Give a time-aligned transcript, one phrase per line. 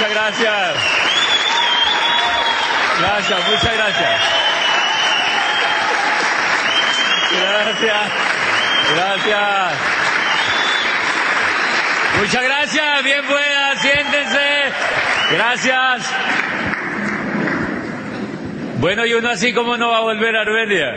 [0.00, 0.74] muchas gracias.
[3.00, 4.20] Gracias, muchas gracias.
[7.32, 8.12] Gracias,
[8.94, 9.72] gracias.
[12.18, 14.38] Muchas gracias, bien buena, siéntense.
[15.32, 16.14] Gracias.
[18.78, 20.92] Bueno, y uno así como no va a volver a Armenia.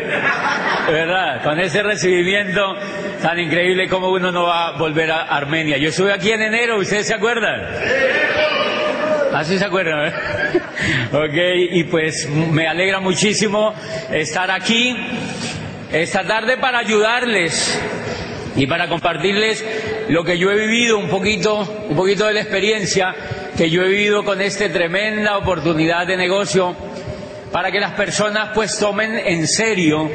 [0.87, 1.43] ¿Verdad?
[1.43, 2.77] Con ese recibimiento
[3.21, 5.77] tan increíble como uno no va a volver a Armenia.
[5.77, 8.22] Yo estuve aquí en enero, ¿ustedes se acuerdan?
[9.33, 10.13] Así se acuerdan, ¿eh?
[11.11, 13.73] Ok, y pues me alegra muchísimo
[14.11, 14.95] estar aquí
[15.91, 17.79] esta tarde para ayudarles
[18.55, 19.65] y para compartirles
[20.09, 23.15] lo que yo he vivido un poquito, un poquito de la experiencia
[23.57, 26.75] que yo he vivido con esta tremenda oportunidad de negocio
[27.51, 30.11] para que las personas pues tomen en serio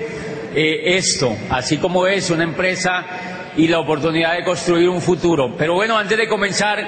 [0.54, 3.04] eh, esto, así como es una empresa
[3.56, 5.56] y la oportunidad de construir un futuro.
[5.56, 6.78] Pero bueno, antes de comenzar,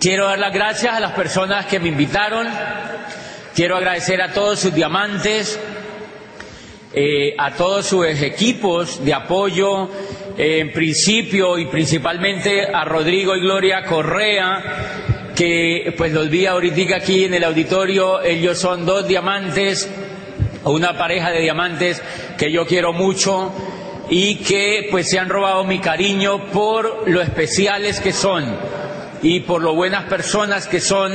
[0.00, 2.46] quiero dar las gracias a las personas que me invitaron,
[3.54, 5.58] quiero agradecer a todos sus diamantes,
[6.92, 9.88] eh, a todos sus equipos de apoyo,
[10.36, 16.96] eh, en principio y principalmente a Rodrigo y Gloria Correa, que pues los vi ahorita
[16.96, 19.90] aquí en el auditorio, ellos son dos diamantes,
[20.64, 22.02] una pareja de diamantes
[22.36, 23.52] que yo quiero mucho
[24.08, 28.56] y que pues se han robado mi cariño por lo especiales que son
[29.26, 31.12] y por lo buenas personas que son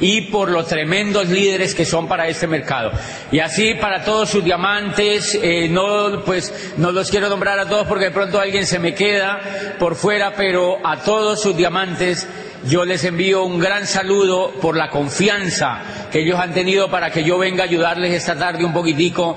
[0.00, 2.90] y por los tremendos líderes que son para este mercado.
[3.30, 7.86] Y así para todos sus diamantes, eh, no, pues, no los quiero nombrar a todos
[7.86, 12.26] porque de pronto alguien se me queda por fuera, pero a todos sus diamantes
[12.64, 17.24] yo les envío un gran saludo por la confianza que ellos han tenido para que
[17.24, 19.36] yo venga a ayudarles esta tarde un poquitico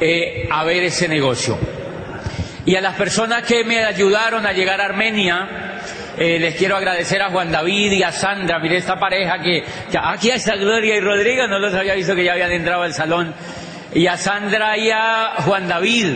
[0.00, 1.56] eh, a ver ese negocio.
[2.66, 5.71] Y a las personas que me ayudaron a llegar a Armenia,
[6.18, 8.58] eh, les quiero agradecer a Juan David y a Sandra.
[8.58, 9.62] Mire esta pareja que,
[10.00, 13.34] aquí está Gloria y Rodrigo, no los había visto que ya habían entrado al salón.
[13.94, 16.06] Y a Sandra y a Juan David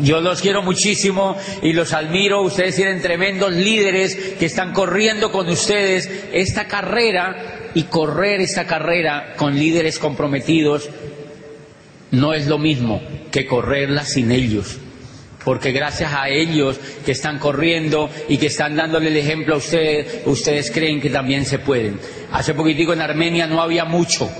[0.00, 2.42] yo los quiero muchísimo y los admiro.
[2.42, 9.34] Ustedes tienen tremendos líderes que están corriendo con ustedes esta carrera y correr esta carrera
[9.36, 10.90] con líderes comprometidos
[12.12, 14.78] no es lo mismo que correrla sin ellos.
[15.44, 20.22] Porque gracias a ellos que están corriendo y que están dándole el ejemplo a ustedes,
[20.26, 21.98] ustedes creen que también se pueden.
[22.32, 24.30] Hace poquitico en Armenia no había mucho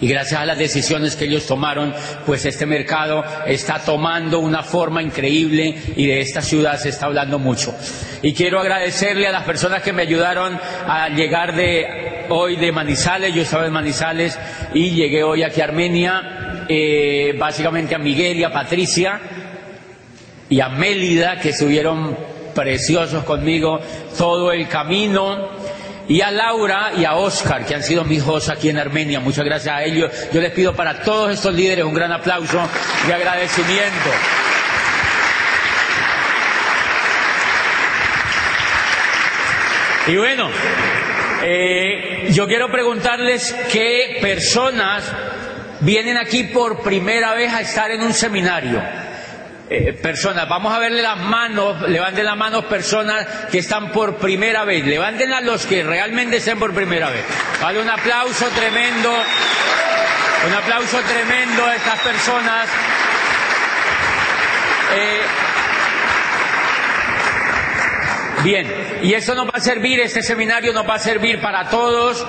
[0.00, 1.94] y gracias a las decisiones que ellos tomaron,
[2.24, 7.38] pues este mercado está tomando una forma increíble y de esta ciudad se está hablando
[7.38, 7.74] mucho.
[8.22, 13.34] Y quiero agradecerle a las personas que me ayudaron a llegar de hoy de Manizales,
[13.34, 14.38] yo estaba en Manizales
[14.74, 19.20] y llegué hoy aquí a Armenia, eh, básicamente a Miguel y a Patricia
[20.48, 22.16] y a Mélida que estuvieron
[22.54, 23.78] preciosos conmigo
[24.16, 25.50] todo el camino
[26.08, 29.20] y a Laura y a Oscar, que han sido mis hijos aquí en Armenia.
[29.20, 30.10] Muchas gracias a ellos.
[30.32, 32.60] Yo les pido para todos estos líderes un gran aplauso
[33.06, 34.10] de agradecimiento.
[40.06, 40.48] Y bueno,
[41.42, 45.04] eh, yo quiero preguntarles qué personas
[45.80, 48.80] vienen aquí por primera vez a estar en un seminario.
[49.68, 50.48] Eh, personas.
[50.48, 55.42] Vamos a verle las manos, levanten las manos personas que están por primera vez, levántenlas
[55.42, 57.24] los que realmente estén por primera vez.
[57.60, 59.12] Vale, un aplauso tremendo,
[60.46, 62.68] un aplauso tremendo a estas personas.
[64.94, 65.22] Eh,
[68.46, 72.24] Bien, y eso nos va a servir, este seminario nos va a servir para todos,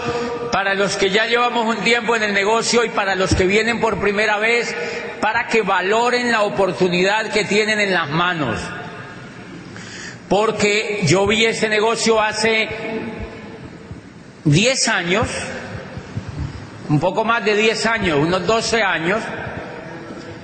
[0.52, 3.80] para los que ya llevamos un tiempo en el negocio y para los que vienen
[3.80, 4.76] por primera vez,
[5.22, 8.60] para que valoren la oportunidad que tienen en las manos.
[10.28, 12.68] Porque yo vi este negocio hace
[14.46, 15.28] 10 años,
[16.90, 19.22] un poco más de 10 años, unos 12 años,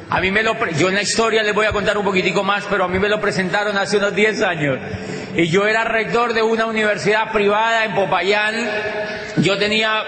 [0.08, 2.64] a mí me lo, yo en la historia les voy a contar un poquitico más,
[2.70, 4.78] pero a mí me lo presentaron hace unos 10 años.
[5.36, 8.54] Y yo era rector de una universidad privada en Popayán.
[9.38, 10.04] Yo tenía,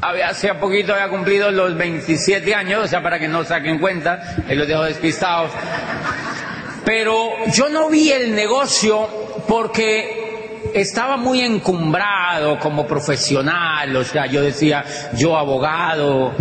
[0.00, 4.66] hace poquito había cumplido los 27 años, o sea, para que no saquen cuenta, los
[4.66, 5.50] dejo despistados.
[6.86, 9.06] Pero yo no vi el negocio
[9.46, 14.82] porque estaba muy encumbrado como profesional, o sea, yo decía,
[15.14, 16.32] yo abogado,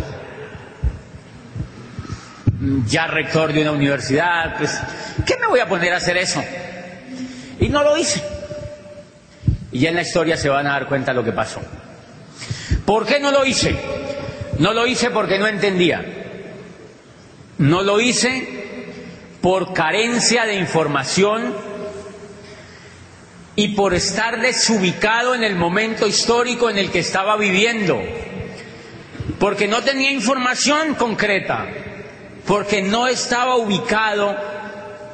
[2.85, 4.79] ya rector de una universidad, pues,
[5.25, 6.41] ¿qué me voy a poner a hacer eso?
[7.75, 8.23] No lo hice.
[9.73, 11.59] Y ya en la historia se van a dar cuenta de lo que pasó.
[12.85, 13.75] ¿Por qué no lo hice?
[14.59, 16.01] No lo hice porque no entendía.
[17.57, 18.87] No lo hice
[19.41, 21.53] por carencia de información
[23.57, 28.01] y por estar desubicado en el momento histórico en el que estaba viviendo,
[29.37, 31.67] porque no tenía información concreta,
[32.47, 34.33] porque no estaba ubicado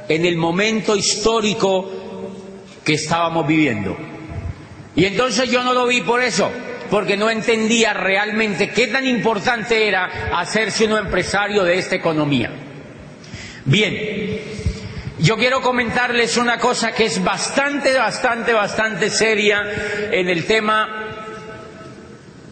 [0.07, 2.00] en el momento histórico
[2.83, 3.97] que estábamos viviendo.
[4.95, 6.51] Y entonces yo no lo vi por eso,
[6.89, 12.51] porque no entendía realmente qué tan importante era hacerse un empresario de esta economía.
[13.65, 14.39] Bien,
[15.19, 19.61] yo quiero comentarles una cosa que es bastante, bastante, bastante seria
[20.11, 21.11] en el tema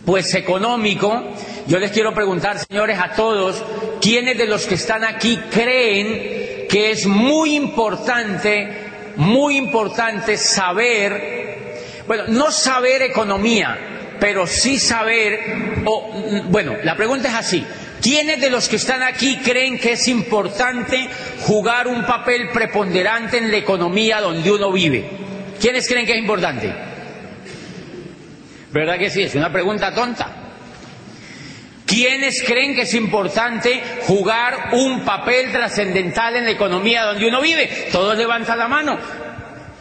[0.05, 1.35] pues económico.
[1.67, 3.63] Yo les quiero preguntar, señores, a todos,
[4.01, 8.88] ¿quiénes de los que están aquí creen que es muy importante,
[9.19, 16.11] muy importante saber, bueno, no saber economía, pero sí saber, o,
[16.45, 17.65] bueno, la pregunta es así,
[18.01, 21.09] ¿quiénes de los que están aquí creen que es importante
[21.41, 25.09] jugar un papel preponderante en la economía donde uno vive?
[25.59, 26.73] ¿Quiénes creen que es importante?
[28.71, 29.23] ¿Verdad que sí?
[29.23, 30.38] Es una pregunta tonta.
[31.89, 37.87] ¿Quiénes creen que es importante jugar un papel trascendental en la economía donde uno vive?
[37.91, 38.99] Todos levantan la mano.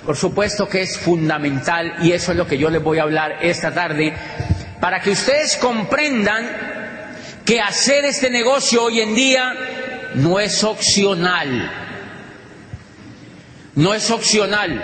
[0.07, 3.41] Por supuesto que es fundamental y eso es lo que yo les voy a hablar
[3.43, 4.15] esta tarde
[4.81, 6.49] para que ustedes comprendan
[7.45, 9.55] que hacer este negocio hoy en día
[10.15, 11.71] no es opcional.
[13.75, 14.83] No es opcional.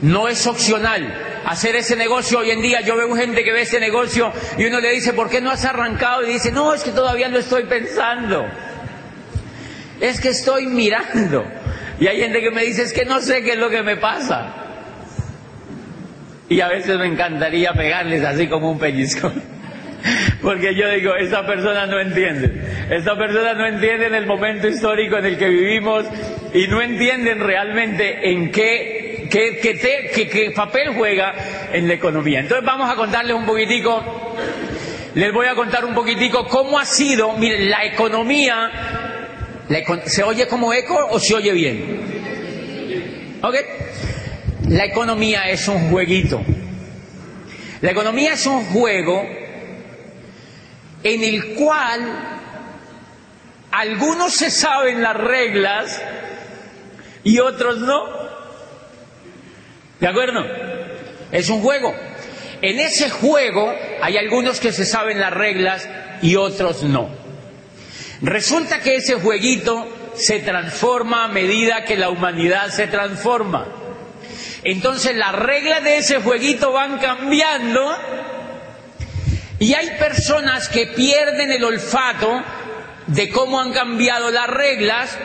[0.00, 1.27] No es opcional.
[1.48, 4.80] Hacer ese negocio hoy en día, yo veo gente que ve ese negocio y uno
[4.80, 6.22] le dice, ¿por qué no has arrancado?
[6.26, 8.46] Y dice, no, es que todavía no estoy pensando.
[9.98, 11.46] Es que estoy mirando.
[11.98, 13.96] Y hay gente que me dice, es que no sé qué es lo que me
[13.96, 14.54] pasa.
[16.50, 19.32] Y a veces me encantaría pegarles así como un pellizco.
[20.42, 22.60] Porque yo digo, esta persona no entiende.
[22.90, 26.04] Esta persona no entiende en el momento histórico en el que vivimos
[26.52, 28.97] y no entienden realmente en qué,
[29.28, 31.34] qué, qué, qué papel juega
[31.72, 32.40] en la economía.
[32.40, 34.34] Entonces vamos a contarles un poquitico,
[35.14, 38.98] les voy a contar un poquitico cómo ha sido, miren, la economía
[40.06, 43.38] ¿Se oye como eco o se oye bien?
[43.42, 43.54] ¿Ok?
[44.68, 46.40] La economía es un jueguito.
[47.82, 49.22] La economía es un juego
[51.02, 52.00] en el cual
[53.70, 56.02] algunos se saben las reglas
[57.22, 58.28] y otros no.
[60.00, 60.44] ¿De acuerdo?
[61.32, 61.94] Es un juego.
[62.62, 63.72] En ese juego
[64.02, 65.88] hay algunos que se saben las reglas
[66.22, 67.08] y otros no.
[68.22, 73.66] Resulta que ese jueguito se transforma a medida que la humanidad se transforma.
[74.64, 77.96] Entonces las reglas de ese jueguito van cambiando
[79.60, 82.42] y hay personas que pierden el olfato
[83.06, 85.16] de cómo han cambiado las reglas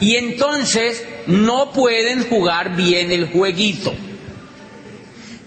[0.00, 3.94] y entonces no pueden jugar bien el jueguito.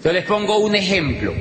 [0.06, 1.34] Yo les pongo un ejemplo.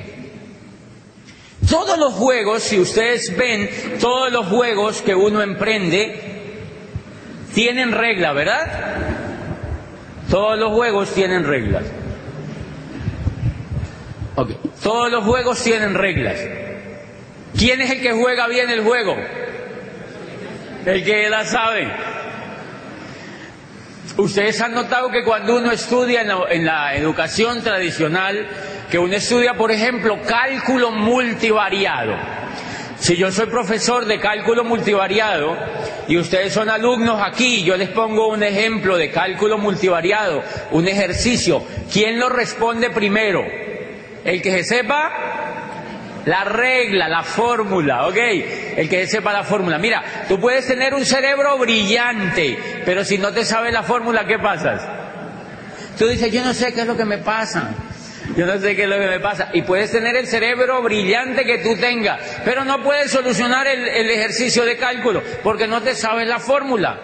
[1.69, 3.69] Todos los juegos, si ustedes ven,
[3.99, 6.19] todos los juegos que uno emprende
[7.53, 8.95] tienen regla, ¿verdad?
[10.31, 11.83] Todos los juegos tienen reglas.
[14.81, 16.39] Todos los juegos tienen reglas.
[17.55, 19.15] ¿Quién es el que juega bien el juego?
[20.87, 21.87] El que la sabe.
[24.17, 28.47] Ustedes han notado que cuando uno estudia en la, educación tradicional,
[28.89, 32.15] que uno estudia, por ejemplo, cálculo multivariado.
[32.97, 35.57] Si yo soy profesor de cálculo multivariado
[36.07, 41.61] y ustedes son alumnos aquí, yo les pongo un ejemplo de cálculo multivariado, un ejercicio.
[41.91, 43.43] ¿Quién lo responde primero?
[44.23, 45.44] El que se sepa
[46.25, 48.17] la regla, la fórmula, ¿ok?
[48.77, 49.77] El que sepa la fórmula.
[49.77, 54.39] Mira, tú puedes tener un cerebro brillante, pero si no te sabes la fórmula, ¿qué
[54.39, 54.81] pasas?
[55.97, 57.71] Tú dices, yo no sé qué es lo que me pasa.
[58.35, 59.49] Yo no sé qué es lo que me pasa.
[59.53, 64.09] Y puedes tener el cerebro brillante que tú tengas, pero no puedes solucionar el, el
[64.09, 66.99] ejercicio de cálculo porque no te sabes la fórmula.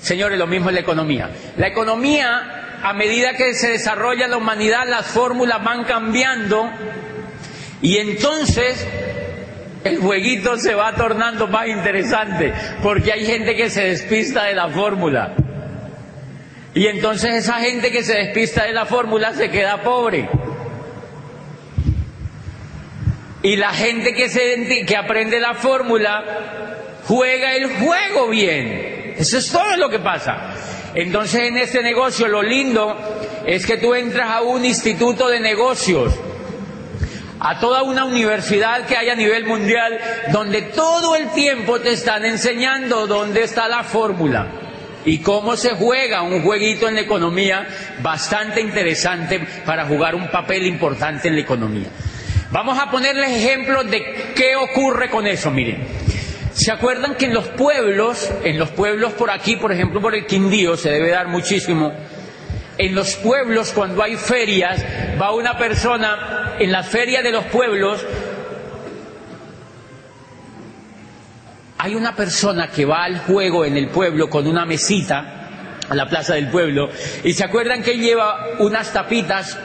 [0.00, 1.30] Señores, lo mismo es la economía.
[1.56, 6.70] La economía, a medida que se desarrolla la humanidad, las fórmulas van cambiando
[7.82, 8.86] y entonces
[9.84, 14.68] el jueguito se va tornando más interesante porque hay gente que se despista de la
[14.68, 15.34] fórmula.
[16.74, 20.28] Y entonces esa gente que se despista de la fórmula se queda pobre.
[23.42, 26.24] Y la gente que, se, que aprende la fórmula
[27.06, 29.14] juega el juego bien.
[29.18, 30.54] Eso es todo lo que pasa.
[30.94, 32.96] Entonces en este negocio lo lindo
[33.44, 36.14] es que tú entras a un instituto de negocios,
[37.44, 39.98] a toda una universidad que hay a nivel mundial,
[40.30, 44.46] donde todo el tiempo te están enseñando dónde está la fórmula.
[45.04, 47.66] y cómo se juega un jueguito en la economía
[48.02, 51.88] bastante interesante para jugar un papel importante en la economía.
[52.52, 55.84] Vamos a ponerles ejemplos de qué ocurre con eso, miren.
[56.54, 60.24] ¿Se acuerdan que en los pueblos, en los pueblos por aquí, por ejemplo por el
[60.24, 61.92] Quindío, se debe dar muchísimo,
[62.78, 64.84] en los pueblos cuando hay ferias,
[65.20, 68.04] va una persona en la feria de los pueblos,
[71.78, 76.08] hay una persona que va al juego en el pueblo con una mesita a la
[76.08, 76.88] plaza del pueblo
[77.24, 79.58] y se acuerdan que lleva unas tapitas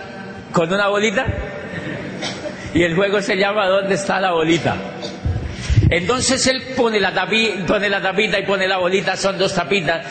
[0.51, 1.25] con una bolita
[2.73, 4.75] y el juego se llama ¿Dónde está la bolita?
[5.89, 7.13] Entonces él pone la,
[7.65, 10.05] pone la tapita y pone la bolita, son dos tapitas.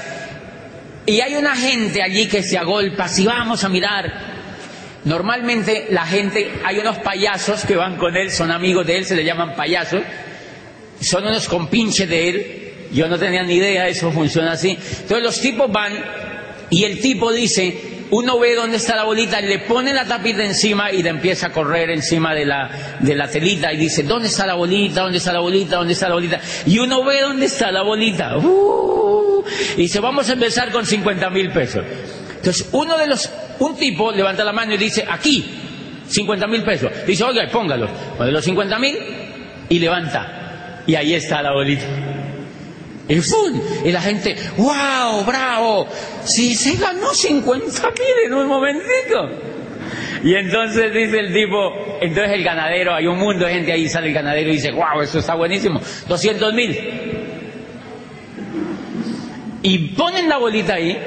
[1.06, 4.36] Y hay una gente allí que se agolpa, si vamos a mirar.
[5.04, 9.14] Normalmente la gente, hay unos payasos que van con él, son amigos de él, se
[9.14, 10.02] le llaman payasos,
[11.00, 14.70] son unos compinches de él, yo no tenía ni idea, eso funciona así.
[14.70, 15.92] Entonces los tipos van
[16.70, 20.92] y el tipo dice, uno ve dónde está la bolita, le pone la tapita encima
[20.92, 24.46] y le empieza a correr encima de la, de la telita y dice, ¿dónde está
[24.46, 25.02] la bolita?
[25.02, 25.76] ¿Dónde está la bolita?
[25.76, 26.40] ¿Dónde está la bolita?
[26.66, 28.36] Y uno ve dónde está la bolita.
[28.38, 29.44] Uh,
[29.76, 31.84] y dice, vamos a empezar con 50 mil pesos.
[32.36, 35.44] Entonces, uno de los, un tipo levanta la mano y dice, aquí,
[36.08, 36.90] 50 mil pesos.
[37.06, 37.88] Dice, oiga, póngalo.
[38.16, 38.96] Pone los 50 mil
[39.68, 40.82] y levanta.
[40.86, 42.15] Y ahí está la bolita.
[43.08, 43.60] Y ¡fum!
[43.84, 45.25] Y la gente, ¡wow!
[45.25, 45.86] ¡Bravo!
[46.25, 49.28] Si se ganó 50 mil en un momentico.
[50.25, 54.08] Y entonces dice el tipo, entonces el ganadero, hay un mundo de gente ahí, sale
[54.08, 55.02] el ganadero y dice, ¡wow!
[55.02, 55.80] Eso está buenísimo.
[56.08, 56.78] 200 mil.
[59.62, 60.98] Y ponen la bolita ahí,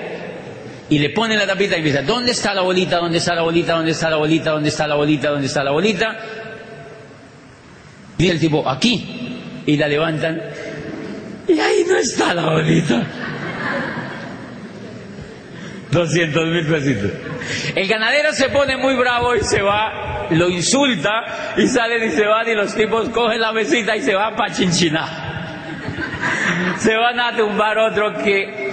[0.90, 2.98] y le ponen la tapita y dice, ¿dónde está la bolita?
[2.98, 3.74] ¿Dónde está la bolita?
[3.76, 4.52] ¿Dónde está la bolita?
[4.52, 5.30] ¿Dónde está la bolita?
[5.30, 6.18] ¿Dónde está la bolita?
[8.18, 9.36] Y el tipo, aquí.
[9.66, 10.42] Y la levantan
[11.50, 13.04] y ahí no está la bolita.
[15.92, 17.12] 200 mil pesitos.
[17.76, 22.26] El ganadero se pone muy bravo y se va, lo insulta y salen y se
[22.26, 25.10] van y los tipos cogen la mesita y se van para chinchinar.
[26.78, 28.70] Se van a tumbar otro que...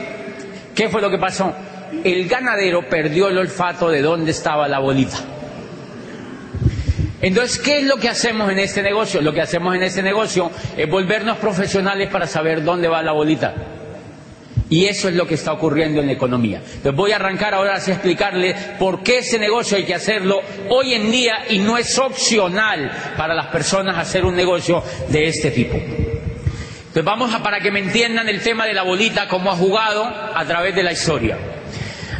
[0.74, 1.54] ¿Qué fue lo que pasó?
[2.04, 5.16] El ganadero perdió el olfato de dónde estaba la bolita.
[7.22, 9.20] Entonces, ¿qué es lo que hacemos en este negocio?
[9.22, 13.54] Lo que hacemos en este negocio es volvernos profesionales para saber dónde va la bolita.
[14.68, 16.58] Y eso es lo que está ocurriendo en la economía.
[16.58, 20.94] Entonces voy a arrancar ahora a explicarle por qué ese negocio hay que hacerlo hoy
[20.94, 25.76] en día y no es opcional para las personas hacer un negocio de este tipo.
[25.76, 30.04] Entonces vamos a para que me entiendan el tema de la bolita, cómo ha jugado
[30.04, 31.38] a través de la historia.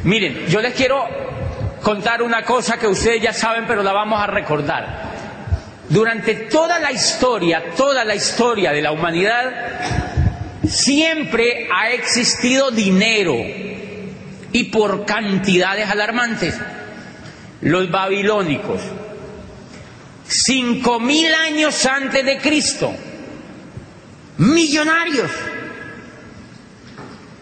[0.04, 1.25] Miren, yo les quiero
[1.86, 5.02] contar una cosa que ustedes ya saben, pero la vamos a recordar.
[5.88, 9.52] Durante toda la historia, toda la historia de la humanidad,
[10.68, 13.36] siempre ha existido dinero
[14.50, 16.58] y por cantidades alarmantes.
[17.60, 18.80] Los babilónicos,
[20.26, 22.92] cinco mil años antes de Cristo,
[24.38, 25.30] millonarios,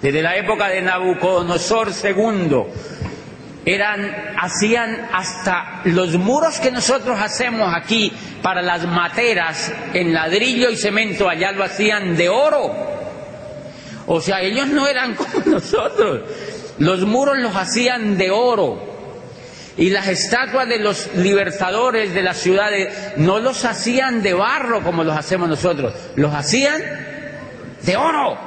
[0.02, 2.66] desde la época de Nabucodonosor II,
[3.66, 10.76] eran, hacían hasta los muros que nosotros hacemos aquí para las materas en ladrillo y
[10.76, 12.72] cemento, allá lo hacían de oro.
[14.06, 16.20] O sea, ellos no eran como nosotros.
[16.78, 18.94] Los muros los hacían de oro.
[19.76, 25.02] Y las estatuas de los libertadores de las ciudades no los hacían de barro como
[25.02, 26.80] los hacemos nosotros, los hacían
[27.82, 28.38] de oro.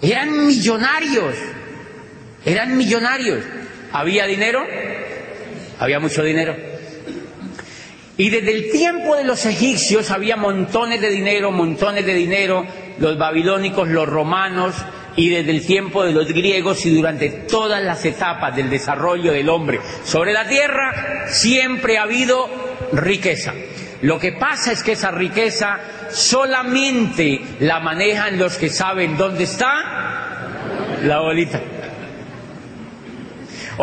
[0.00, 1.34] Eran millonarios,
[2.44, 3.42] eran millonarios.
[3.92, 4.64] ¿Había dinero?
[5.78, 6.56] Había mucho dinero.
[8.16, 12.64] Y desde el tiempo de los egipcios había montones de dinero, montones de dinero,
[12.98, 14.74] los babilónicos, los romanos,
[15.16, 19.48] y desde el tiempo de los griegos y durante todas las etapas del desarrollo del
[19.48, 22.48] hombre sobre la tierra, siempre ha habido
[22.92, 23.52] riqueza.
[24.02, 25.78] Lo que pasa es que esa riqueza
[26.10, 30.48] solamente la manejan los que saben dónde está
[31.04, 31.60] la bolita.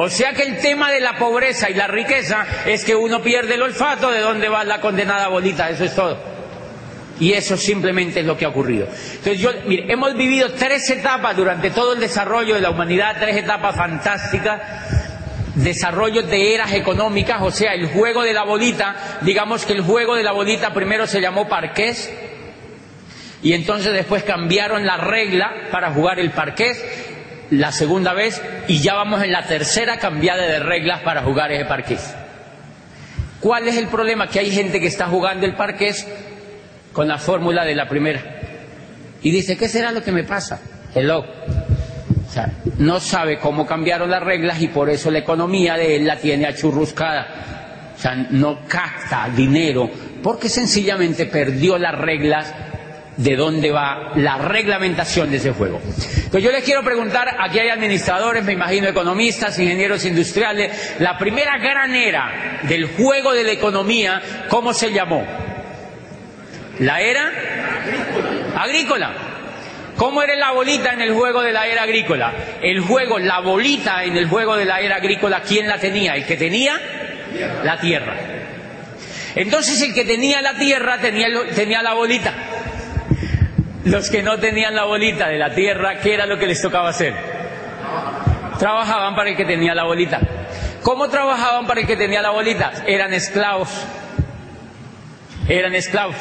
[0.02, 3.56] O sea que el tema de la pobreza y la riqueza es que uno pierde
[3.56, 6.18] el olfato de dónde va la condenada bolita, eso es todo.
[7.20, 8.88] Y eso simplemente es lo que ha ocurrido.
[8.88, 13.36] Entonces, yo, mire, hemos vivido tres etapas durante todo el desarrollo de la humanidad, tres
[13.36, 14.62] etapas fantásticas,
[15.56, 20.16] desarrollo de eras económicas, o sea, el juego de la bolita, digamos que el juego
[20.16, 22.10] de la bolita primero se llamó parqués,
[23.44, 26.82] y entonces después cambiaron la regla para jugar el parqués,
[27.52, 31.66] la segunda vez y ya vamos en la tercera cambiada de reglas para jugar ese
[31.66, 32.16] parqués.
[33.40, 34.28] ¿Cuál es el problema?
[34.28, 36.06] Que hay gente que está jugando el parqués
[36.92, 38.22] con la fórmula de la primera.
[39.22, 40.60] Y dice, ¿qué será lo que me pasa?
[40.94, 41.20] Hello.
[41.20, 46.06] O sea, no sabe cómo cambiaron las reglas y por eso la economía de él
[46.06, 47.94] la tiene achurruscada.
[47.96, 49.90] O sea, no capta dinero
[50.22, 52.54] porque sencillamente perdió las reglas
[53.20, 55.82] de dónde va la reglamentación de ese juego.
[55.84, 61.58] Entonces yo les quiero preguntar, aquí hay administradores, me imagino economistas, ingenieros industriales, la primera
[61.58, 65.26] gran era del juego de la economía, ¿cómo se llamó?
[66.80, 67.30] La era
[68.56, 69.12] agrícola.
[69.98, 72.34] ¿Cómo era la bolita en el juego de la era agrícola?
[72.62, 76.16] El juego, la bolita en el juego de la era agrícola, ¿quién la tenía?
[76.16, 76.80] El que tenía
[77.66, 78.16] la tierra.
[79.36, 82.34] Entonces el que tenía la tierra tenía, tenía la bolita.
[83.90, 86.90] Los que no tenían la bolita de la tierra, ¿qué era lo que les tocaba
[86.90, 87.12] hacer?
[88.60, 90.20] Trabajaban para el que tenía la bolita.
[90.84, 92.72] ¿Cómo trabajaban para el que tenía la bolita?
[92.86, 93.70] Eran esclavos.
[95.48, 96.16] Eran esclavos.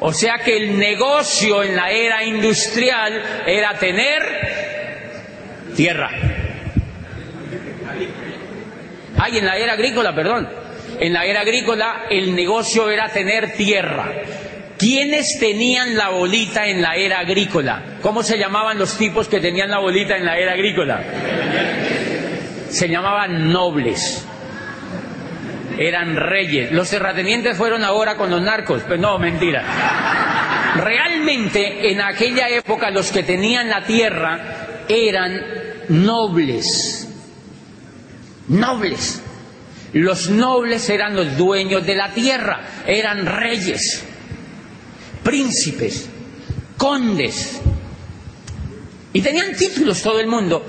[0.00, 4.22] O sea que el negocio en la era industrial era tener
[5.74, 6.10] tierra.
[9.16, 10.50] Ay, en la era agrícola, perdón.
[11.00, 14.12] En la era agrícola el negocio era tener tierra.
[14.84, 17.96] ¿Quiénes tenían la bolita en la era agrícola?
[18.02, 21.02] ¿Cómo se llamaban los tipos que tenían la bolita en la era agrícola?
[22.68, 24.26] Se llamaban nobles.
[25.78, 26.70] Eran reyes.
[26.70, 28.82] Los terratenientes fueron ahora con los narcos.
[28.86, 29.64] Pues no, mentira.
[30.76, 35.40] Realmente en aquella época los que tenían la tierra eran
[35.88, 37.08] nobles.
[38.48, 39.22] Nobles.
[39.94, 44.10] Los nobles eran los dueños de la tierra, eran reyes
[45.24, 46.08] príncipes,
[46.76, 47.60] condes,
[49.12, 50.64] y tenían títulos todo el mundo,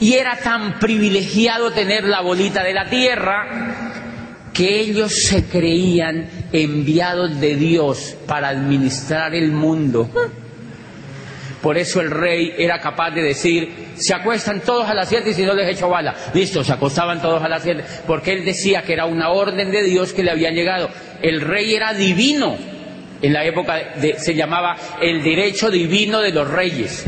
[0.00, 7.38] y era tan privilegiado tener la bolita de la tierra que ellos se creían enviados
[7.40, 10.08] de Dios para administrar el mundo.
[11.60, 15.34] Por eso el rey era capaz de decir, se acuestan todos a las siete y
[15.34, 16.14] si no les echo bala.
[16.32, 19.82] Listo, se acostaban todos a las siete, porque él decía que era una orden de
[19.82, 20.90] Dios que le había llegado.
[21.22, 22.56] El rey era divino,
[23.22, 27.04] en la época se llamaba el derecho divino de los reyes.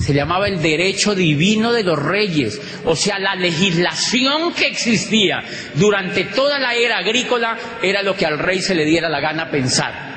[0.00, 5.42] Se llamaba el derecho divino de los reyes, o sea, la legislación que existía
[5.74, 9.50] durante toda la era agrícola era lo que al rey se le diera la gana
[9.50, 10.08] pensar.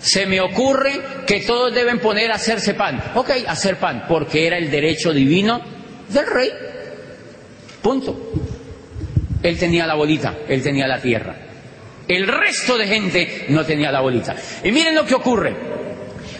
[0.00, 3.02] Se me ocurre que todos deben poner a hacerse pan.
[3.14, 5.62] Ok, hacer pan, porque era el derecho divino
[6.08, 6.50] del rey.
[7.80, 8.32] Punto.
[9.42, 11.45] Él tenía la bolita, él tenía la tierra.
[12.08, 14.36] El resto de gente no tenía la bolita.
[14.62, 15.56] Y miren lo que ocurre.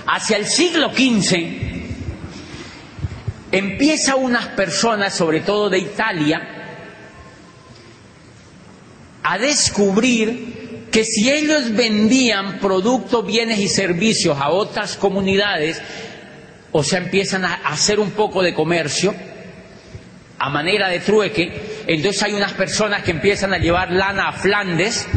[0.07, 1.67] Hacia el siglo XV
[3.51, 6.41] empieza unas personas, sobre todo de Italia,
[9.23, 15.83] a descubrir que si ellos vendían productos, bienes y servicios a otras comunidades,
[16.73, 19.15] o sea, empiezan a hacer un poco de comercio,
[20.39, 25.09] a manera de trueque, entonces hay unas personas que empiezan a llevar lana a Flandes,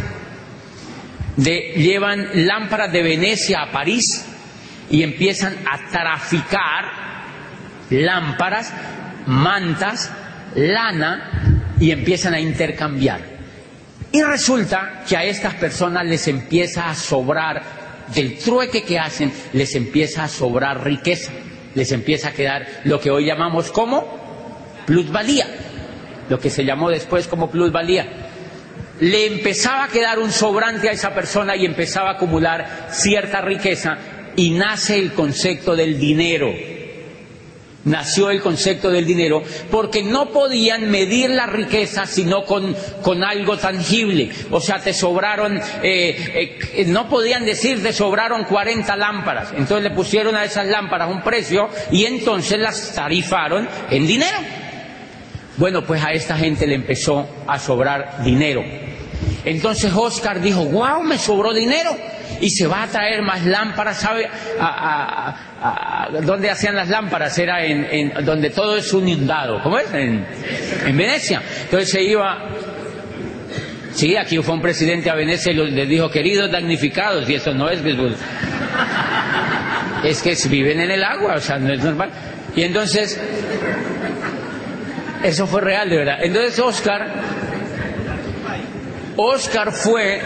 [1.43, 4.25] llevan lámparas de Venecia a París
[4.89, 6.85] y empiezan a traficar
[7.89, 8.73] lámparas,
[9.25, 10.11] mantas,
[10.55, 13.21] lana y empiezan a intercambiar.
[14.11, 17.61] Y resulta que a estas personas les empieza a sobrar,
[18.13, 21.31] del trueque que hacen, les empieza a sobrar riqueza,
[21.75, 24.17] les empieza a quedar lo que hoy llamamos como
[24.87, 25.45] plusvalía,
[26.27, 28.28] lo que se llamó después como plusvalía
[28.99, 33.97] le empezaba a quedar un sobrante a esa persona y empezaba a acumular cierta riqueza
[34.35, 36.53] y nace el concepto del dinero.
[37.85, 43.57] Nació el concepto del dinero porque no podían medir la riqueza sino con, con algo
[43.57, 44.29] tangible.
[44.51, 49.53] O sea, te sobraron, eh, eh, no podían decir te sobraron 40 lámparas.
[49.57, 54.37] Entonces le pusieron a esas lámparas un precio y entonces las tarifaron en dinero.
[55.59, 58.63] Bueno, pues a esta gente le empezó a sobrar dinero.
[59.43, 61.95] Entonces Oscar dijo, wow, me sobró dinero
[62.39, 64.27] y se va a traer más lámparas, ¿sabe?
[64.57, 67.37] A, ¿Dónde hacían las lámparas?
[67.37, 69.93] Era en, donde todo es un inundado, ¿cómo es?
[69.93, 70.25] En,
[70.95, 71.41] Venecia.
[71.63, 72.37] Entonces se iba,
[73.91, 77.69] sí, aquí fue un presidente a Venecia y le dijo, queridos damnificados, y eso no
[77.69, 77.81] es,
[80.05, 82.09] es que viven en el agua, o sea, no es normal.
[82.55, 83.19] Y entonces,
[85.23, 86.17] eso fue real, de verdad.
[86.21, 87.07] Entonces Oscar
[89.21, 90.21] Oscar fue,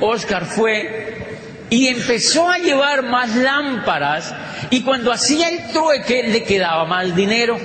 [0.00, 4.34] Oscar fue y empezó a llevar más lámparas
[4.70, 7.56] y cuando hacía el trueque le quedaba más dinero.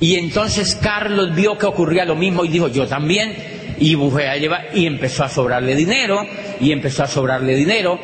[0.00, 3.32] Y entonces Carlos vio que ocurría lo mismo y dijo, yo también,
[3.78, 6.26] y a llevar, y empezó a sobrarle dinero,
[6.60, 7.98] y empezó a sobrarle dinero,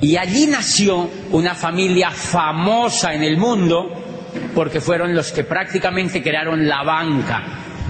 [0.00, 4.07] Y allí nació una familia famosa en el mundo
[4.58, 7.44] porque fueron los que prácticamente crearon la banca.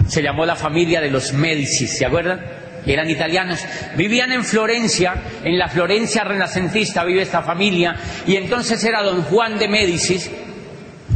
[0.07, 2.45] Se llamó la familia de los Médicis, ¿se acuerdan?
[2.85, 3.65] Eran italianos,
[3.97, 9.59] vivían en Florencia, en la Florencia renacentista vive esta familia, y entonces era don Juan
[9.59, 10.31] de Médicis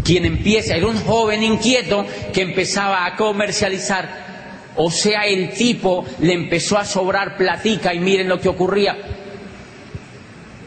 [0.02, 4.72] quien empieza, era un joven inquieto que empezaba a comercializar.
[4.76, 8.96] O sea, el tipo le empezó a sobrar platica y miren lo que ocurría.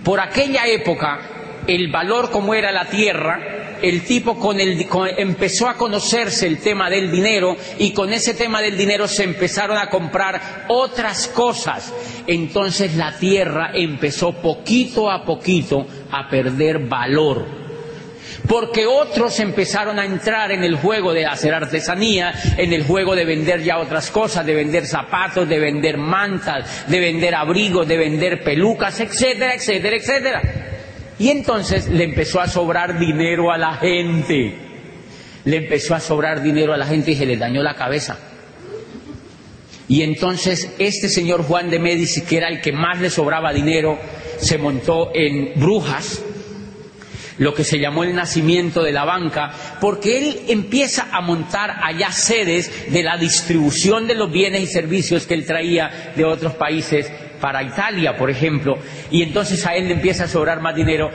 [0.04, 1.35] Por aquella época,
[1.67, 6.89] el valor como era la tierra, el tipo con el, empezó a conocerse el tema
[6.89, 11.93] del dinero y con ese tema del dinero se empezaron a comprar otras cosas.
[12.28, 17.65] Entonces la tierra empezó poquito a poquito a perder valor
[18.47, 23.25] porque otros empezaron a entrar en el juego de hacer artesanía, en el juego de
[23.25, 28.43] vender ya otras cosas, de vender zapatos, de vender mantas, de vender abrigos, de vender
[28.43, 30.75] pelucas, etcétera, etcétera, etcétera.
[31.17, 34.56] Y entonces le empezó a sobrar dinero a la gente.
[35.45, 38.17] Le empezó a sobrar dinero a la gente y se le dañó la cabeza.
[39.88, 43.99] Y entonces este señor Juan de Médici, que era el que más le sobraba dinero,
[44.39, 46.23] se montó en Brujas,
[47.38, 52.12] lo que se llamó el nacimiento de la banca, porque él empieza a montar allá
[52.12, 57.12] sedes de la distribución de los bienes y servicios que él traía de otros países
[57.39, 58.78] para Italia, por ejemplo,
[59.12, 61.10] y entonces a él le empieza a sobrar más dinero.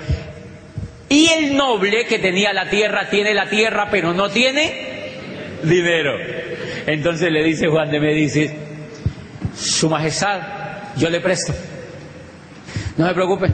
[1.08, 4.90] Y el noble que tenía la tierra tiene la tierra, pero no tiene
[5.64, 6.12] dinero.
[6.86, 8.52] Entonces le dice Juan de Medicis,
[9.56, 10.40] Su Majestad,
[10.96, 11.52] yo le presto.
[12.96, 13.48] No se preocupe,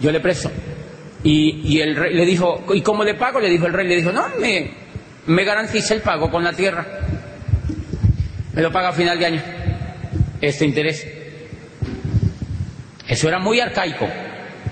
[0.00, 0.50] yo le presto.
[1.22, 3.40] Y, el rey le dijo, ¿y cómo le pago?
[3.40, 4.70] Le dijo el rey, le dijo, no, me,
[5.26, 6.86] me el pago con la tierra.
[8.54, 9.42] Me lo paga a final de año,
[10.40, 11.19] este interés.
[13.10, 14.08] Eso era muy arcaico.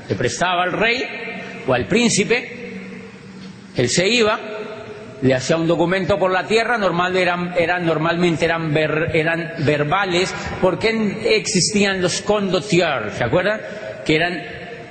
[0.08, 1.04] Le prestaba al rey
[1.66, 2.48] o al príncipe,
[3.76, 4.38] él se iba,
[5.20, 11.36] le hacía un documento por la tierra, normal eran, eran, normalmente eran, eran verbales, porque
[11.36, 13.60] existían los condottiers, ¿se acuerdan?
[14.06, 14.40] Que eran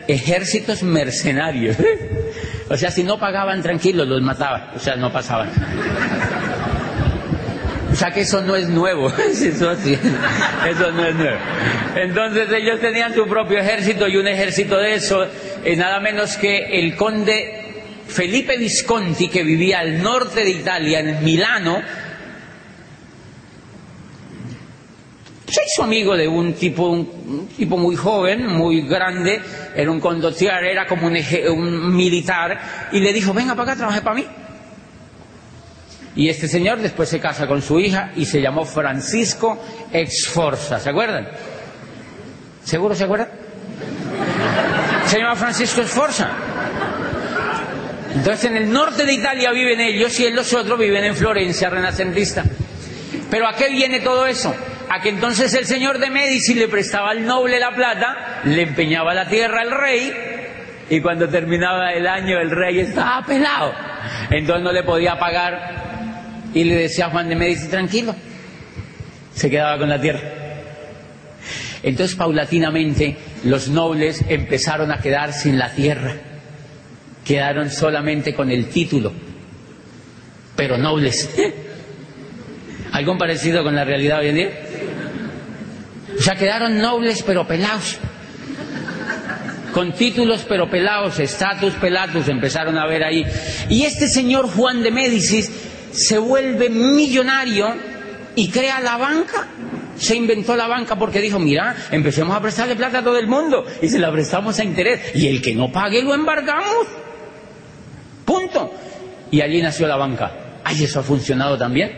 [0.09, 1.77] ejércitos mercenarios.
[2.69, 4.71] o sea, si no pagaban tranquilos, los mataban.
[4.75, 5.49] O sea, no pasaban.
[7.91, 9.65] O sea que eso no es nuevo, eso,
[10.91, 11.37] no es nuevo.
[11.95, 15.25] Entonces ellos tenían su propio ejército y un ejército de eso,
[15.63, 17.67] eh, nada menos que el conde
[18.07, 21.81] Felipe Visconti, que vivía al norte de Italia, en Milano,
[25.47, 29.41] se hizo amigo de un tipo, un, tipo muy joven, muy grande,
[29.75, 34.15] era un conductor, era como un, militar, y le dijo, venga para acá, trabaje para
[34.15, 34.25] mí.
[36.17, 40.89] Y este señor después se casa con su hija y se llamó Francisco Exforza, ¿se
[40.89, 41.29] acuerdan?
[42.63, 43.29] ¿Seguro se acuerdan?
[45.05, 46.29] Se llama Francisco Exforza.
[48.15, 52.43] Entonces en el norte de Italia viven ellos y los otros viven en Florencia renacentista.
[53.29, 54.53] Pero ¿a qué viene todo eso?
[54.89, 59.13] a que entonces el señor de Medici le prestaba al noble la plata, le empeñaba
[59.13, 60.13] la tierra al rey,
[60.89, 63.73] y cuando terminaba el año el rey estaba pelado.
[64.31, 65.96] Entonces no le podía pagar
[66.53, 68.15] y le decía a Juan de Medici, tranquilo,
[69.33, 70.21] se quedaba con la tierra.
[71.83, 76.15] Entonces paulatinamente los nobles empezaron a quedar sin la tierra,
[77.23, 79.13] quedaron solamente con el título,
[80.55, 81.29] pero nobles.
[82.91, 84.49] ¿Algo parecido con la realidad hoy en día?
[86.17, 87.99] O sea, quedaron nobles pero pelados.
[89.71, 93.23] Con títulos pero pelados, estatus pelatus empezaron a ver ahí.
[93.69, 95.51] Y este señor Juan de Médicis
[95.91, 97.73] se vuelve millonario
[98.35, 99.47] y crea la banca.
[99.97, 103.65] Se inventó la banca porque dijo, mira, empecemos a prestarle plata a todo el mundo
[103.81, 105.15] y se la prestamos a interés.
[105.15, 106.87] Y el que no pague lo embargamos.
[108.23, 108.71] Punto.
[109.31, 110.59] Y allí nació la banca.
[110.63, 111.91] Ay, eso ha funcionado también.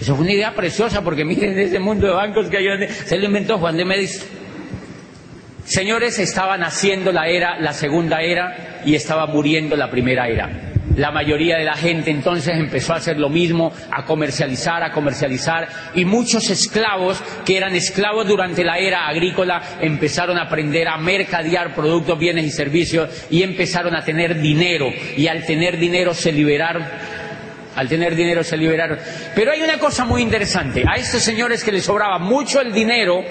[0.00, 3.24] Eso fue una idea preciosa porque miren ese mundo de bancos que hay, se lo
[3.24, 4.20] inventó Juan de Medici.
[5.64, 10.73] Señores, estaban haciendo la era, la segunda era y estaba muriendo la primera era.
[10.96, 15.66] La mayoría de la gente entonces empezó a hacer lo mismo, a comercializar, a comercializar,
[15.94, 21.74] y muchos esclavos que eran esclavos durante la era agrícola empezaron a aprender a mercadear
[21.74, 26.84] productos, bienes y servicios y empezaron a tener dinero, y al tener dinero se liberaron
[27.76, 28.98] al tener dinero se liberaron.
[29.34, 30.84] Pero hay una cosa muy interesante.
[30.88, 33.24] A estos señores que les sobraba mucho el dinero,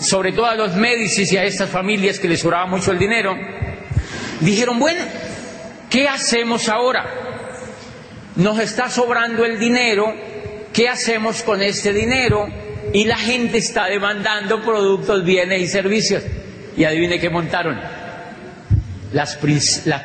[0.00, 3.34] sobre todo a los Médicis y a estas familias que les sobraba mucho el dinero,
[4.40, 5.00] dijeron, bueno,
[5.92, 7.04] ¿qué hacemos ahora?
[8.36, 10.06] Nos está sobrando el dinero,
[10.72, 12.48] ¿qué hacemos con este dinero?
[12.94, 16.22] Y la gente está demandando productos, bienes y servicios.
[16.74, 17.78] y adivine qué montaron.
[19.12, 19.36] Las,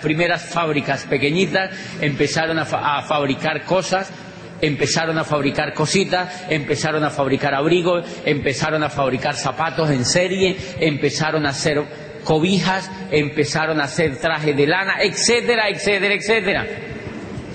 [0.01, 1.71] primeras fábricas pequeñitas
[2.01, 4.11] empezaron a, a fabricar cosas
[4.59, 11.45] empezaron a fabricar cositas, empezaron a fabricar abrigos, empezaron a fabricar zapatos en serie, empezaron
[11.45, 11.83] a hacer
[12.27, 16.67] cobijas, empezaron a hacer trajes de lana, etcétera, etcétera, etcétera.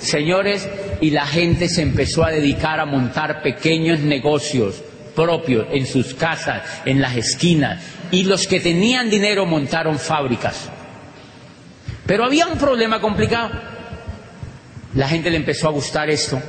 [0.00, 0.66] Señores,
[1.02, 4.82] y la gente se empezó a dedicar a montar pequeños negocios
[5.14, 10.70] propios en sus casas, en las esquinas, y los que tenían dinero montaron fábricas.
[12.06, 13.50] Pero había un problema complicado.
[14.94, 16.40] La gente le empezó a gustar esto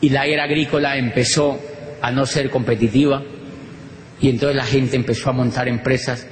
[0.00, 1.60] y la era agrícola empezó
[2.00, 3.22] a no ser competitiva
[4.22, 6.26] y entonces la gente empezó a montar empresas,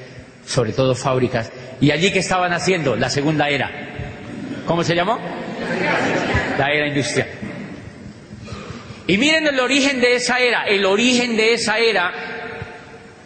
[0.51, 1.53] sobre todo fábricas.
[1.81, 2.97] ¿Y allí qué estaban haciendo?
[2.97, 3.71] La segunda era.
[4.67, 5.17] ¿Cómo se llamó?
[6.59, 7.29] La era industrial.
[9.07, 10.65] Y miren el origen de esa era.
[10.65, 12.13] El origen de esa era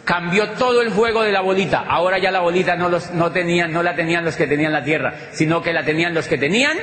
[0.03, 1.79] cambió todo el juego de la bolita.
[1.79, 4.83] Ahora ya la bolita no, los, no, tenían, no la tenían los que tenían la
[4.83, 6.77] tierra, sino que la tenían los que tenían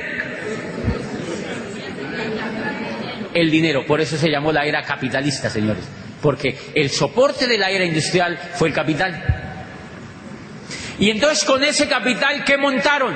[3.33, 3.85] el dinero.
[3.85, 5.85] Por eso se llamó la era capitalista, señores.
[6.21, 9.42] Porque el soporte de la era industrial fue el capital.
[11.03, 13.13] Y entonces con ese capital, ¿qué montaron?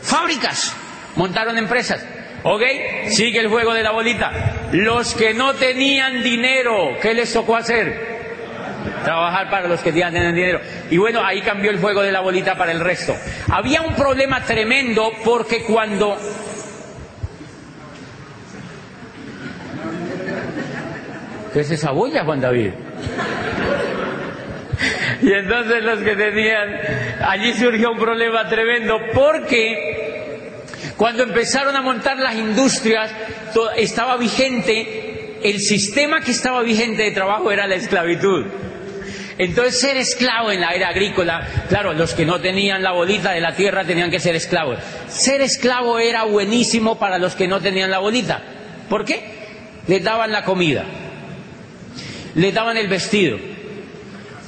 [0.00, 0.74] Fábricas,
[1.14, 2.02] montaron empresas.
[2.42, 2.62] ¿Ok?
[3.08, 4.32] Sigue el juego de la bolita.
[4.72, 8.08] Los que no tenían dinero, ¿qué les tocó hacer?
[9.04, 10.62] Trabajar para los que tenían dinero.
[10.90, 13.14] Y bueno, ahí cambió el juego de la bolita para el resto.
[13.50, 16.16] Había un problema tremendo porque cuando
[21.52, 22.70] ¿Qué es esa bulla, Juan David?
[25.22, 26.80] Y entonces los que tenían,
[27.26, 30.50] allí surgió un problema tremendo porque
[30.96, 33.10] cuando empezaron a montar las industrias
[33.76, 38.46] estaba vigente, el sistema que estaba vigente de trabajo era la esclavitud.
[39.38, 43.40] Entonces ser esclavo en la era agrícola, claro, los que no tenían la bolita de
[43.40, 44.78] la tierra tenían que ser esclavos.
[45.08, 48.42] Ser esclavo era buenísimo para los que no tenían la bolita.
[48.90, 49.40] ¿Por qué?
[49.86, 50.84] Les daban la comida,
[52.34, 53.38] les daban el vestido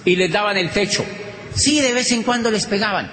[0.04, 1.04] y les daban el techo.
[1.54, 3.10] Sí, de vez en cuando les pegaban.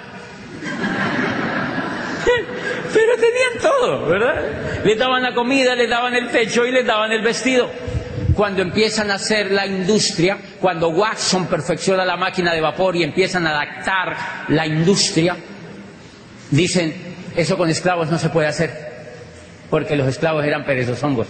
[2.92, 4.82] Pero tenían todo, ¿verdad?
[4.84, 7.70] Les daban la comida, les daban el techo y les daban el vestido.
[8.34, 13.46] Cuando empiezan a hacer la industria, cuando Watson perfecciona la máquina de vapor y empiezan
[13.46, 14.16] a adaptar
[14.48, 15.36] la industria,
[16.50, 16.94] dicen,
[17.36, 18.70] eso con esclavos no se puede hacer,
[19.68, 20.64] porque los esclavos eran
[21.02, 21.28] hongos.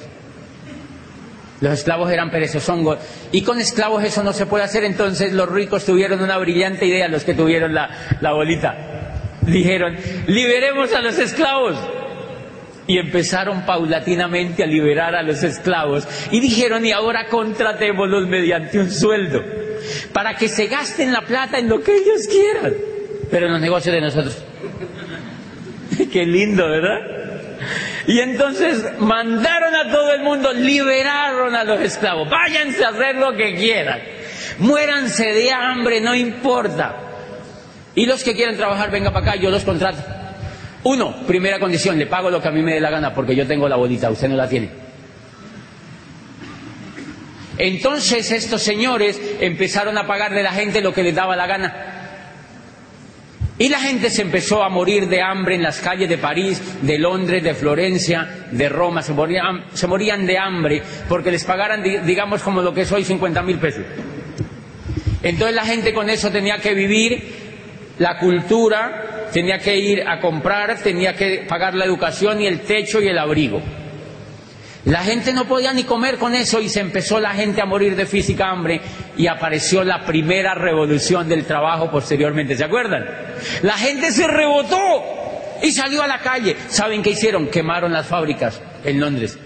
[1.60, 2.98] Los esclavos eran perezosongos.
[3.32, 4.84] Y con esclavos eso no se puede hacer.
[4.84, 7.90] Entonces los ricos tuvieron una brillante idea, los que tuvieron la,
[8.32, 8.76] bolita.
[9.42, 9.96] Dijeron,
[10.26, 11.76] liberemos a los esclavos.
[12.86, 16.08] Y empezaron paulatinamente a liberar a los esclavos.
[16.30, 19.42] Y dijeron, y ahora contratémoslos mediante un sueldo.
[20.12, 22.72] Para que se gasten la plata en lo que ellos quieran.
[23.30, 24.42] Pero en los negocios de nosotros.
[26.12, 27.19] Qué lindo, ¿verdad?
[28.06, 32.28] Y entonces mandaron a todo el mundo, liberaron a los esclavos.
[32.28, 34.00] Váyanse a hacer lo que quieran.
[34.58, 36.96] Muéranse de hambre, no importa.
[37.94, 39.98] Y los que quieran trabajar, venga para acá, yo los contrato.
[40.84, 43.46] Uno, primera condición, le pago lo que a mí me dé la gana porque yo
[43.46, 44.70] tengo la bolita, usted no la tiene.
[47.58, 51.89] Entonces estos señores empezaron a pagarle a la gente lo que les daba la gana.
[53.60, 56.98] Y la gente se empezó a morir de hambre en las calles de París, de
[56.98, 59.02] Londres, de Florencia, de Roma.
[59.02, 63.04] Se morían, se morían de hambre porque les pagaran, digamos, como lo que es hoy,
[63.04, 63.84] 50 mil pesos.
[65.22, 67.22] Entonces la gente con eso tenía que vivir
[67.98, 73.02] la cultura, tenía que ir a comprar, tenía que pagar la educación y el techo
[73.02, 73.60] y el abrigo.
[74.86, 77.96] La gente no podía ni comer con eso y se empezó la gente a morir
[77.96, 78.80] de física hambre
[79.16, 82.56] y apareció la primera revolución del trabajo posteriormente.
[82.56, 83.04] ¿Se acuerdan?
[83.62, 84.78] La gente se rebotó
[85.62, 86.56] y salió a la calle.
[86.68, 87.48] ¿Saben qué hicieron?
[87.48, 89.38] Quemaron las fábricas en Londres.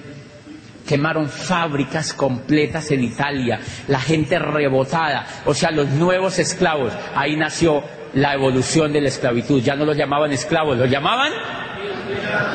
[0.86, 3.58] Quemaron fábricas completas en Italia.
[3.88, 5.26] La gente rebotada.
[5.46, 6.92] O sea, los nuevos esclavos.
[7.16, 9.60] Ahí nació la evolución de la esclavitud.
[9.62, 11.32] Ya no los llamaban esclavos, los llamaban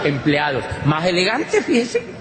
[0.05, 0.63] empleados.
[0.85, 2.18] Más elegante, fíjense.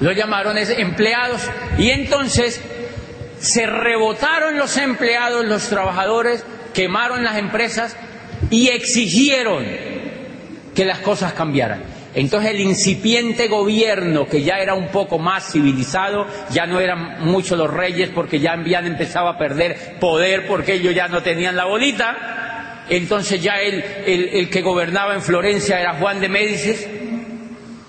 [0.00, 1.42] Lo llamaron empleados.
[1.78, 2.60] Y entonces
[3.38, 7.96] se rebotaron los empleados, los trabajadores, quemaron las empresas
[8.50, 9.64] y exigieron
[10.74, 11.82] que las cosas cambiaran.
[12.14, 17.56] Entonces el incipiente gobierno, que ya era un poco más civilizado, ya no eran muchos
[17.56, 21.66] los reyes porque ya habían empezado a perder poder porque ellos ya no tenían la
[21.66, 26.88] bolita, entonces ya el, el, que gobernaba en Florencia era Juan de Médicis,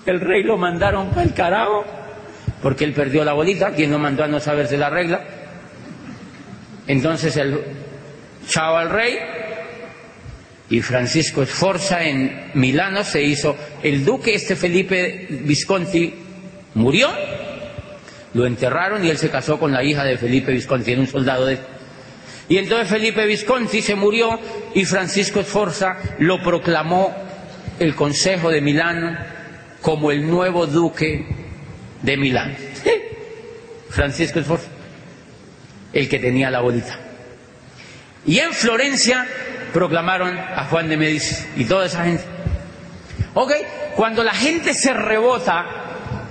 [0.06, 1.84] el rey lo mandaron para el carajo
[2.62, 5.24] porque él perdió la bolita, quien no mandó a no saberse la regla.
[6.86, 7.60] Entonces el
[8.48, 9.18] chao al rey
[10.70, 16.14] y Francisco Sforza en Milano se hizo el duque, este Felipe Visconti
[16.74, 17.10] murió,
[18.34, 21.46] lo enterraron y él se casó con la hija de Felipe Visconti, era un soldado
[21.46, 21.58] de...
[22.48, 24.38] Y entonces Felipe Visconti se murió
[24.74, 27.14] y Francisco Sforza lo proclamó
[27.78, 29.18] el Consejo de Milán
[29.80, 31.41] como el nuevo duque
[32.02, 32.56] de Milán.
[33.90, 34.68] Francisco Sforza,
[35.92, 36.98] el que tenía la bolita.
[38.26, 39.26] Y en Florencia
[39.72, 42.24] proclamaron a Juan de Medici y toda esa gente.
[43.34, 43.52] Ok,
[43.96, 45.66] cuando la gente se rebota,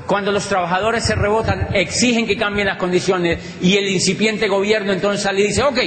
[0.08, 5.22] cuando los trabajadores se rebotan, exigen que cambien las condiciones y el incipiente gobierno entonces
[5.22, 5.80] sale y dice, ok,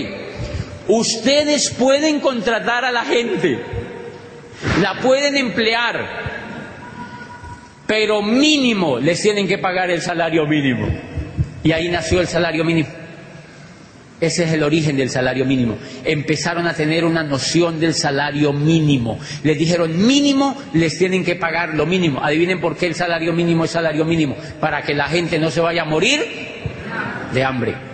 [0.88, 3.60] ustedes pueden contratar a la gente,
[4.80, 6.33] la pueden emplear,
[7.86, 10.86] pero mínimo les tienen que pagar el salario mínimo.
[11.62, 12.88] Y ahí nació el salario mínimo.
[14.20, 15.76] Ese es el origen del salario mínimo.
[16.04, 19.18] Empezaron a tener una noción del salario mínimo.
[19.42, 22.22] Les dijeron mínimo, les tienen que pagar lo mínimo.
[22.22, 24.36] Adivinen por qué el salario mínimo es salario mínimo.
[24.60, 26.20] Para que la gente no se vaya a morir
[27.32, 27.93] de hambre.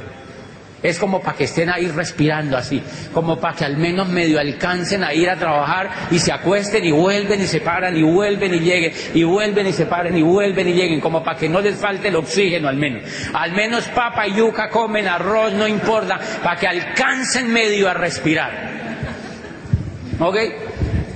[0.83, 5.05] Es como para que estén ahí respirando así, como para que al menos medio alcancen
[5.05, 8.61] a ir a trabajar y se acuesten y vuelven y se paran y vuelven y
[8.61, 11.77] lleguen y vuelven y se paren y vuelven y lleguen, como para que no les
[11.77, 13.03] falte el oxígeno al menos.
[13.35, 18.71] Al menos papa y yuca comen, arroz, no importa, para que alcancen medio a respirar.
[20.19, 20.37] ¿Ok?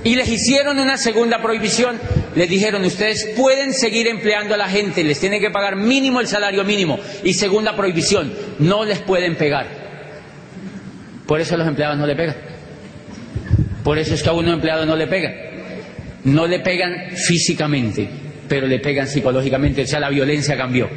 [0.03, 1.99] Y les hicieron una segunda prohibición.
[2.35, 6.27] Les dijeron, ustedes pueden seguir empleando a la gente, les tienen que pagar mínimo el
[6.27, 6.99] salario mínimo.
[7.23, 9.67] Y segunda prohibición, no les pueden pegar.
[11.25, 12.35] Por eso los empleados no le pegan.
[13.83, 15.33] Por eso es que a uno empleado no le pegan.
[16.25, 18.09] No le pegan físicamente,
[18.49, 19.83] pero le pegan psicológicamente.
[19.83, 20.89] O sea, la violencia cambió.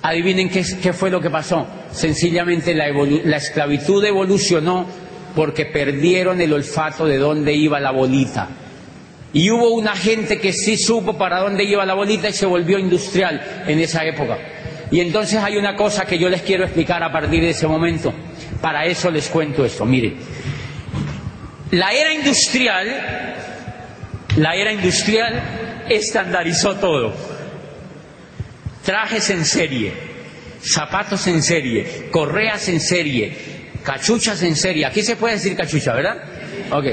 [0.00, 1.66] Adivinen qué, fue lo que pasó.
[1.92, 2.88] Sencillamente la,
[3.24, 4.86] la esclavitud evolucionó
[5.36, 8.48] porque perdieron el olfato de dónde iba la bolita.
[9.32, 12.78] Y hubo una gente que sí supo para dónde iba la bolita y se volvió
[12.78, 14.38] industrial en esa época.
[14.90, 18.12] Y entonces hay una cosa que yo les quiero explicar a partir de ese momento.
[18.60, 19.86] Para eso les cuento esto.
[19.86, 20.16] Miren,
[21.70, 22.86] la era industrial,
[24.36, 25.42] la era industrial
[25.88, 27.14] estandarizó todo.
[28.84, 29.92] Trajes en serie,
[30.60, 33.34] zapatos en serie, correas en serie,
[33.82, 34.84] cachuchas en serie.
[34.84, 36.18] Aquí se puede decir cachucha, ¿verdad?
[36.70, 36.86] Ok.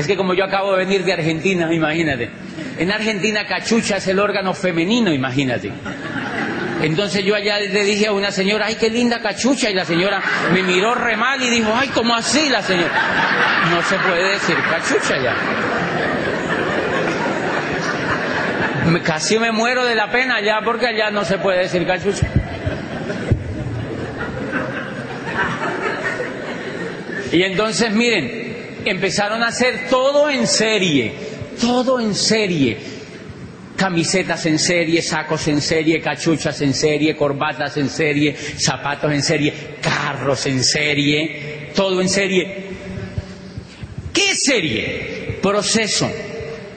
[0.00, 2.30] Es que como yo acabo de venir de Argentina, imagínate.
[2.78, 5.70] En Argentina cachucha es el órgano femenino, imagínate.
[6.80, 10.22] Entonces yo allá le dije a una señora, ay, qué linda cachucha, y la señora
[10.54, 12.88] me miró re mal y dijo, ay, ¿cómo así la señora?
[13.70, 15.36] No se puede decir cachucha ya.
[19.04, 22.26] Casi me muero de la pena ya porque allá no se puede decir cachucha.
[27.32, 28.49] Y entonces, miren,
[28.90, 31.12] empezaron a hacer todo en serie,
[31.60, 32.76] todo en serie.
[33.76, 39.54] Camisetas en serie, sacos en serie, cachuchas en serie, corbatas en serie, zapatos en serie,
[39.80, 42.64] carros en serie, todo en serie.
[44.12, 45.38] ¿Qué serie?
[45.40, 46.10] Proceso.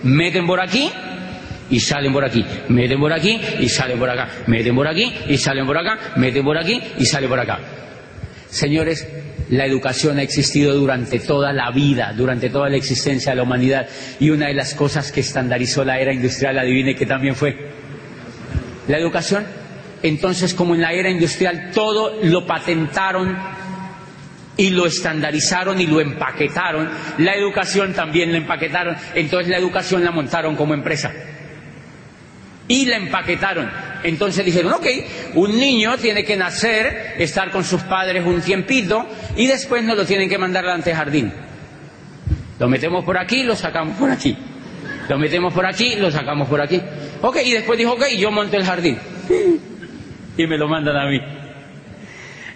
[0.03, 0.89] Meten por aquí
[1.69, 5.37] y salen por aquí, meten por aquí y salen por acá, meten por aquí y
[5.37, 7.59] salen por acá, meten por aquí y salen por acá.
[8.49, 9.07] Señores,
[9.49, 13.87] la educación ha existido durante toda la vida, durante toda la existencia de la humanidad.
[14.19, 17.55] Y una de las cosas que estandarizó la era industrial, adivine que también fue
[18.87, 19.45] la educación.
[20.01, 23.37] Entonces, como en la era industrial todo lo patentaron
[24.57, 28.95] y lo estandarizaron y lo empaquetaron, la educación también la empaquetaron.
[29.15, 31.11] Entonces la educación la montaron como empresa
[32.67, 33.69] y la empaquetaron.
[34.03, 34.85] Entonces dijeron, ok,
[35.35, 40.05] un niño tiene que nacer, estar con sus padres un tiempito y después nos lo
[40.05, 41.31] tienen que mandar al antejardín.
[42.59, 44.37] Lo metemos por aquí, lo sacamos por aquí.
[45.09, 46.81] Lo metemos por aquí, lo sacamos por aquí.
[47.21, 48.97] Ok, y después dijo, ok, yo monto el jardín.
[50.35, 51.19] Y me lo mandan a mí.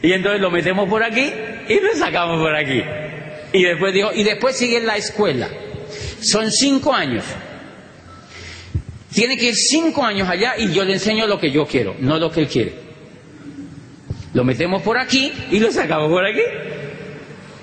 [0.01, 1.31] Y entonces lo metemos por aquí
[1.69, 2.81] y lo sacamos por aquí.
[3.53, 5.47] Y después dijo, y después sigue la escuela.
[6.19, 7.23] Son cinco años.
[9.13, 12.17] Tiene que ir cinco años allá y yo le enseño lo que yo quiero, no
[12.17, 12.73] lo que él quiere.
[14.33, 16.41] Lo metemos por aquí y lo sacamos por aquí.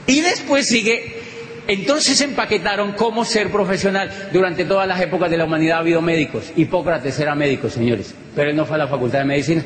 [0.07, 1.23] Y después sigue.
[1.67, 4.29] Entonces empaquetaron cómo ser profesional.
[4.33, 6.53] Durante todas las épocas de la humanidad ha habido médicos.
[6.57, 8.15] Hipócrates era médico, señores.
[8.35, 9.65] Pero él no fue a la facultad de medicina.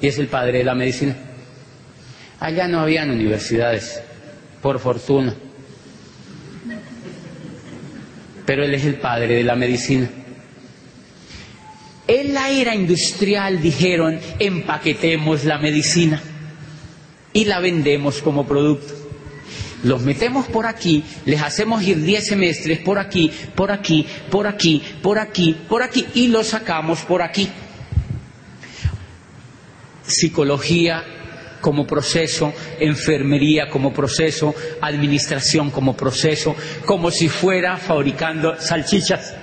[0.00, 1.16] Y es el padre de la medicina.
[2.38, 4.00] Allá no habían universidades,
[4.62, 5.34] por fortuna.
[8.46, 10.08] Pero él es el padre de la medicina.
[12.06, 16.20] En la era industrial dijeron, empaquetemos la medicina
[17.32, 18.99] y la vendemos como producto.
[19.82, 24.82] Los metemos por aquí, les hacemos ir 10 semestres por aquí, por aquí, por aquí,
[25.02, 27.48] por aquí, por aquí y los sacamos por aquí.
[30.02, 31.02] Psicología
[31.62, 36.54] como proceso, enfermería como proceso, administración como proceso,
[36.84, 39.34] como si fuera fabricando salchichas.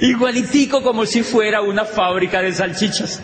[0.00, 3.22] Igualitico como si fuera una fábrica de salchichas.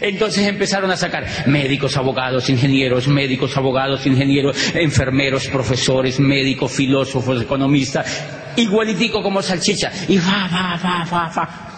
[0.00, 8.24] Entonces empezaron a sacar médicos, abogados, ingenieros, médicos, abogados, ingenieros, enfermeros, profesores, médicos, filósofos, economistas,
[8.56, 9.90] igualitico como salchicha.
[10.08, 11.68] Y va, va, va, va, va.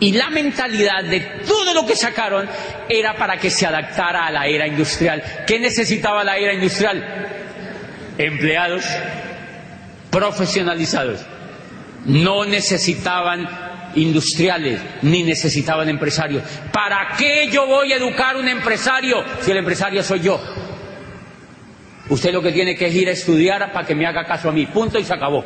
[0.00, 2.48] Y la mentalidad de todo lo que sacaron
[2.88, 5.22] era para que se adaptara a la era industrial.
[5.46, 7.02] ¿Qué necesitaba la era industrial?
[8.18, 8.84] Empleados
[10.10, 11.24] profesionalizados.
[12.06, 13.48] No necesitaban
[13.96, 16.42] industriales ni necesitaban empresarios.
[16.72, 20.40] ¿Para qué yo voy a educar un empresario si el empresario soy yo?
[22.08, 24.52] Usted lo que tiene que es ir a estudiar para que me haga caso a
[24.52, 24.66] mí.
[24.66, 25.44] Punto y se acabó.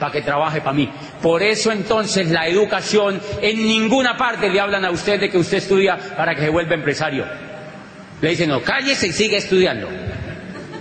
[0.00, 0.90] Para que trabaje para mí.
[1.22, 5.58] Por eso entonces la educación en ninguna parte le hablan a usted de que usted
[5.58, 7.24] estudia para que se vuelva empresario.
[8.20, 9.88] Le dicen, no, cállese y sigue estudiando.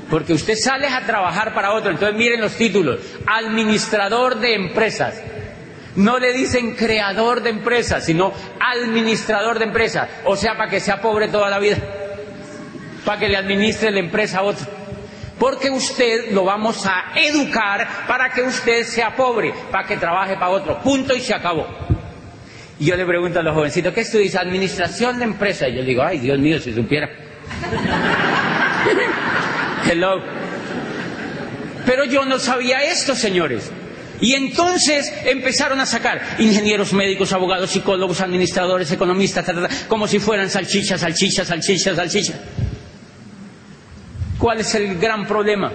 [0.09, 1.91] Porque usted sale a trabajar para otro.
[1.91, 2.99] Entonces miren los títulos.
[3.27, 5.21] Administrador de empresas.
[5.95, 10.09] No le dicen creador de empresas, sino administrador de empresas.
[10.25, 11.77] O sea, para que sea pobre toda la vida.
[13.05, 14.65] Para que le administre la empresa a otro.
[15.37, 20.49] Porque usted lo vamos a educar para que usted sea pobre, para que trabaje para
[20.49, 20.79] otro.
[20.79, 21.67] Punto y se acabó.
[22.79, 24.35] Y yo le pregunto a los jovencitos, ¿qué estudias?
[24.35, 25.69] Administración de empresas.
[25.69, 27.07] Y yo digo, ay, Dios mío, si supiera.
[29.89, 30.21] Hello.
[31.85, 33.71] Pero yo no sabía esto, señores.
[34.23, 39.45] Y entonces empezaron a sacar ingenieros médicos, abogados, psicólogos, administradores, economistas,
[39.89, 42.37] como si fueran salchichas, salchichas, salchichas, salchichas.
[44.39, 45.73] ¿Cuál es el gran problema?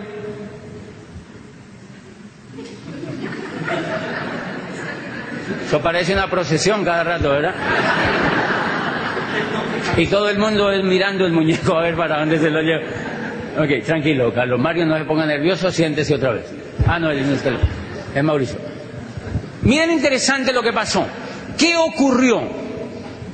[5.66, 7.54] Eso parece una procesión cada rato, ¿verdad?
[9.98, 12.82] Y todo el mundo es mirando el muñeco a ver para dónde se lo lleva.
[13.58, 16.46] Ok, tranquilo, Carlos Mario, no se ponga nervioso, siéntese otra vez.
[16.86, 17.26] Ah, no, es,
[18.14, 18.58] es Mauricio.
[19.62, 21.06] Miren interesante lo que pasó.
[21.56, 22.42] ¿Qué ocurrió?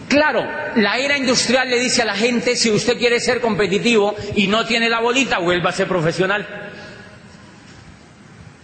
[0.09, 0.45] Claro,
[0.77, 4.64] la era industrial le dice a la gente, si usted quiere ser competitivo y no
[4.64, 6.47] tiene la bolita, vuelva a ser profesional.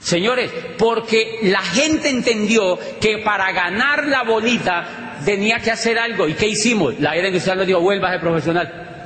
[0.01, 6.27] Señores, porque la gente entendió que para ganar la bolita tenía que hacer algo.
[6.27, 6.99] ¿Y qué hicimos?
[6.99, 9.00] La era industrial le dijo, vuelva a ser profesional.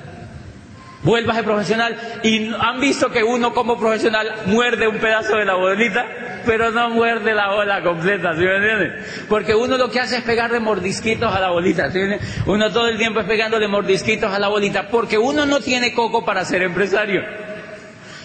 [1.05, 2.21] Vuelva a ser profesional.
[2.25, 6.07] Y han visto que uno como profesional muerde un pedazo de la bolita
[6.45, 9.25] pero no muerde la bola completa, ¿sí me entiendes?
[9.29, 12.89] Porque uno lo que hace es pegarle mordisquitos a la bolita, ¿sí me Uno todo
[12.89, 16.63] el tiempo es pegándole mordisquitos a la bolita, porque uno no tiene coco para ser
[16.63, 17.23] empresario.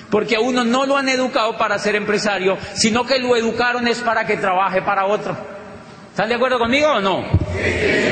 [0.10, 4.00] Porque a uno no lo han educado para ser empresario, sino que lo educaron es
[4.00, 5.38] para que trabaje para otro.
[6.10, 7.24] ¿Están de acuerdo conmigo o no?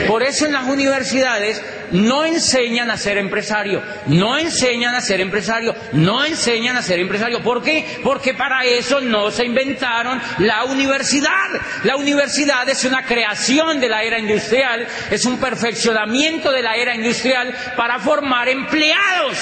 [0.07, 5.75] Por eso en las universidades no enseñan a ser empresario, no enseñan a ser empresario,
[5.93, 7.41] no enseñan a ser empresario.
[7.41, 7.99] ¿Por qué?
[8.03, 11.49] Porque para eso no se inventaron la universidad.
[11.83, 16.95] La universidad es una creación de la era industrial, es un perfeccionamiento de la era
[16.95, 19.37] industrial para formar empleados.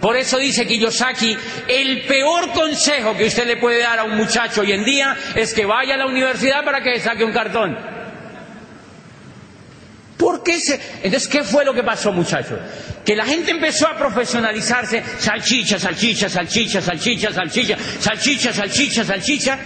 [0.00, 1.36] Por eso dice Kiyosaki,
[1.68, 5.52] el peor consejo que usted le puede dar a un muchacho hoy en día es
[5.52, 7.99] que vaya a la universidad para que saque un cartón.
[10.20, 10.78] ¿Por qué se.?
[11.02, 12.58] Entonces, ¿qué fue lo que pasó, muchachos?
[13.06, 19.58] Que la gente empezó a profesionalizarse: salchicha, salchicha, salchicha, salchicha, salchicha, salchicha, salchicha, salchicha.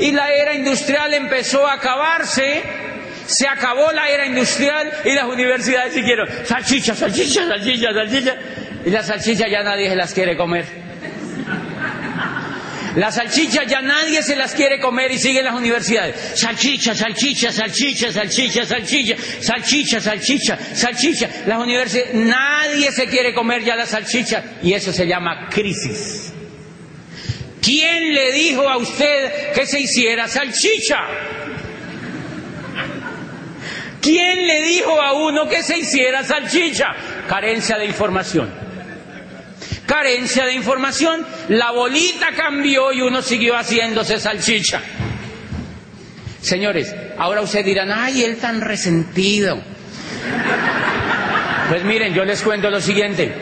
[0.00, 2.60] Y la era industrial empezó a acabarse.
[3.26, 8.36] Se acabó la era industrial y las universidades dijeron: salchicha, salchicha, salchicha, salchicha.
[8.84, 10.89] Y las salchichas ya nadie se las quiere comer.
[12.96, 16.16] Las salchichas ya nadie se las quiere comer y siguen las universidades.
[16.34, 21.28] Salchicha, salchicha, salchicha, salchicha, salchicha, salchicha, salchicha, salchicha.
[21.46, 26.32] Las universidades, nadie se quiere comer ya la salchicha y eso se llama crisis.
[27.62, 30.98] ¿Quién le dijo a usted que se hiciera salchicha?
[34.00, 36.86] ¿Quién le dijo a uno que se hiciera salchicha?
[37.28, 38.69] Carencia de información
[39.90, 44.80] carencia de información, la bolita cambió y uno siguió haciéndose salchicha.
[46.40, 49.60] Señores, ahora ustedes dirán, ay, él tan resentido.
[51.68, 53.34] Pues miren, yo les cuento lo siguiente.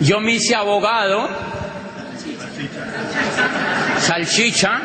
[0.00, 1.28] Yo me hice abogado,
[4.00, 4.80] salchicha,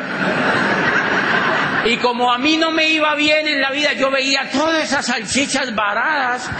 [1.84, 5.06] Y como a mí no me iba bien en la vida, yo veía todas esas
[5.06, 6.50] salchichas varadas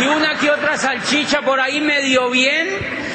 [0.00, 2.68] y una que otra salchicha por ahí medio bien,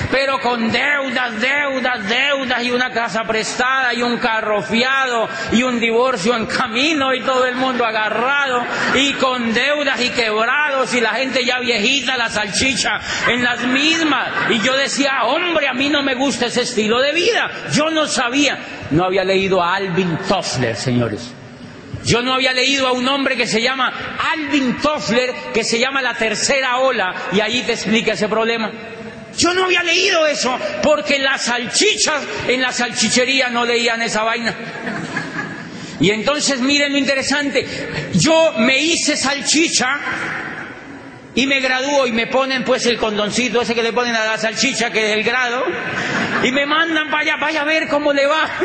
[0.09, 5.79] pero con deudas, deudas, deudas y una casa prestada y un carro fiado y un
[5.79, 8.63] divorcio en camino y todo el mundo agarrado
[8.95, 14.29] y con deudas y quebrados y la gente ya viejita, la salchicha en las mismas.
[14.49, 17.49] Y yo decía, hombre, a mí no me gusta ese estilo de vida.
[17.71, 18.57] Yo no sabía,
[18.91, 21.31] no había leído a Alvin Toffler, señores.
[22.05, 26.01] Yo no había leído a un hombre que se llama Alvin Toffler, que se llama
[26.01, 28.71] La Tercera Ola, y ahí te explica ese problema.
[29.37, 34.53] Yo no había leído eso, porque las salchichas en la salchichería no leían esa vaina.
[35.99, 37.65] Y entonces miren lo interesante,
[38.13, 39.99] yo me hice salchicha
[41.35, 44.37] y me gradúo y me ponen pues el condoncito ese que le ponen a la
[44.37, 45.63] salchicha, que es el grado,
[46.43, 48.49] y me mandan para allá, vaya a ver cómo le va.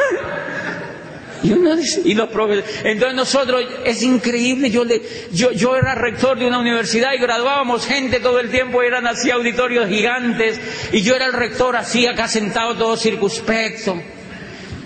[1.40, 5.00] Y uno dice, y los profesores, entonces nosotros, es increíble, yo, le,
[5.32, 9.30] yo, yo era rector de una universidad y graduábamos gente todo el tiempo, eran así
[9.30, 10.60] auditorios gigantes,
[10.90, 14.02] y yo era el rector así acá sentado todo circunspecto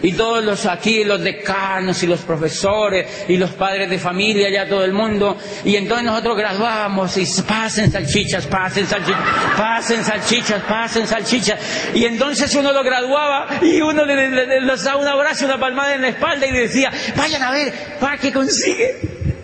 [0.02, 4.68] y todos los aquí, los decanos y los profesores y los padres de familia, ya
[4.68, 9.22] todo el mundo, y entonces nosotros graduábamos y pasen salchichas, pasen salchichas,
[9.56, 11.58] pasen salchichas, pasen salchichas,
[11.94, 15.94] y entonces uno lo graduaba y uno le, le, le daba un abrazo, una palmada
[15.94, 19.00] en la espalda y decía, vayan a ver, ¿para qué consigue?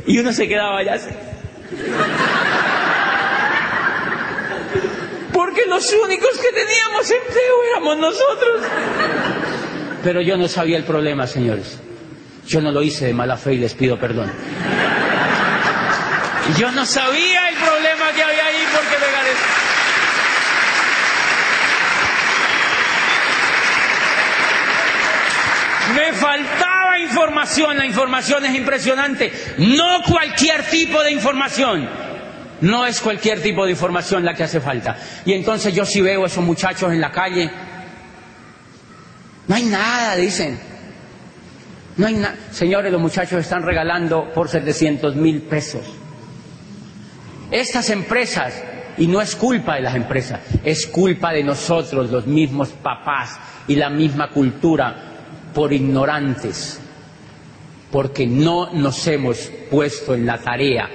[0.07, 1.11] Y uno se quedaba allá así.
[5.33, 8.63] Porque los únicos que teníamos empleo éramos nosotros.
[10.03, 11.79] Pero yo no sabía el problema, señores.
[12.47, 14.33] Yo no lo hice de mala fe y les pido perdón.
[16.57, 19.09] Yo no sabía el problema que había ahí porque me.
[25.95, 29.33] Me faltaba información, la información es impresionante.
[29.59, 31.89] No cualquier tipo de información.
[32.61, 34.97] No es cualquier tipo de información la que hace falta.
[35.25, 37.51] Y entonces yo sí veo a esos muchachos en la calle.
[39.49, 40.59] No hay nada, dicen.
[41.97, 42.37] No hay nada.
[42.53, 45.83] Señores, los muchachos están regalando por 700 mil pesos.
[47.51, 48.63] Estas empresas,
[48.99, 53.75] y no es culpa de las empresas, es culpa de nosotros, los mismos papás y
[53.75, 54.95] la misma cultura,
[55.55, 56.79] por ignorantes,
[57.91, 60.91] porque no nos hemos puesto en la tarea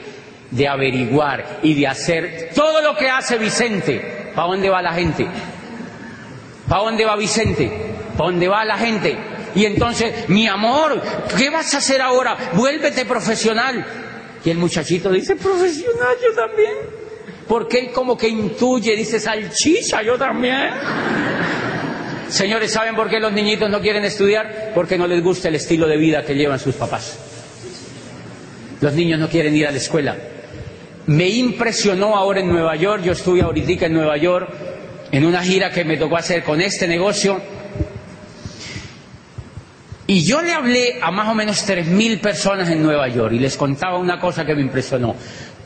[0.52, 4.32] de averiguar y de hacer todo lo que hace Vicente.
[4.36, 5.28] ¿Para dónde va la gente?
[6.68, 7.93] ¿Para dónde va Vicente?
[8.18, 9.18] ¿Para dónde va la gente?
[9.56, 11.02] Y entonces, mi amor,
[11.38, 12.38] ¿qué vas a hacer ahora?
[12.54, 13.86] Vuélvete profesional.
[14.44, 17.04] Y el muchachito dice, profesional, yo también.
[17.48, 20.72] Porque él como que intuye, dice, salchicha, yo también.
[22.30, 24.72] Señores, ¿saben por qué los niñitos no quieren estudiar?
[24.74, 27.20] Porque no les gusta el estilo de vida que llevan sus papás.
[28.82, 30.18] Los niños no quieren ir a la escuela.
[31.06, 34.50] Me impresionó ahora en Nueva York, yo estuve ahorita en Nueva York,
[35.12, 37.40] en una gira que me tocó hacer con este negocio,
[40.06, 43.40] y yo le hablé a más o menos tres mil personas en Nueva York y
[43.40, 45.16] les contaba una cosa que me impresionó.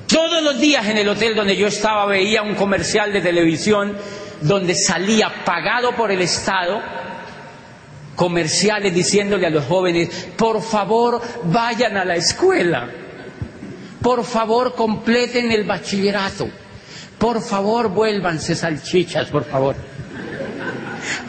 [0.08, 3.98] Todos los días en el hotel donde yo estaba veía un comercial de televisión
[4.42, 6.82] donde salía pagado por el Estado
[8.16, 12.90] comerciales diciéndole a los jóvenes, por favor vayan a la escuela,
[14.02, 16.48] por favor completen el bachillerato,
[17.20, 19.76] por favor vuélvanse salchichas, por favor,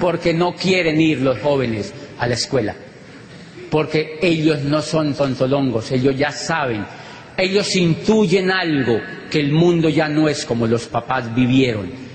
[0.00, 2.74] porque no quieren ir los jóvenes a la escuela
[3.70, 6.84] porque ellos no son tontolongos, ellos ya saben,
[7.36, 9.00] ellos intuyen algo
[9.30, 12.08] que el mundo ya no es como los papás vivieron.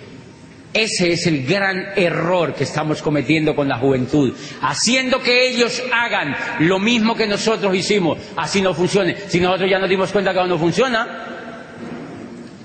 [0.73, 6.35] Ese es el gran error que estamos cometiendo con la juventud, haciendo que ellos hagan
[6.61, 9.15] lo mismo que nosotros hicimos, así no funcione.
[9.27, 11.33] Si nosotros ya nos dimos cuenta que eso no funciona,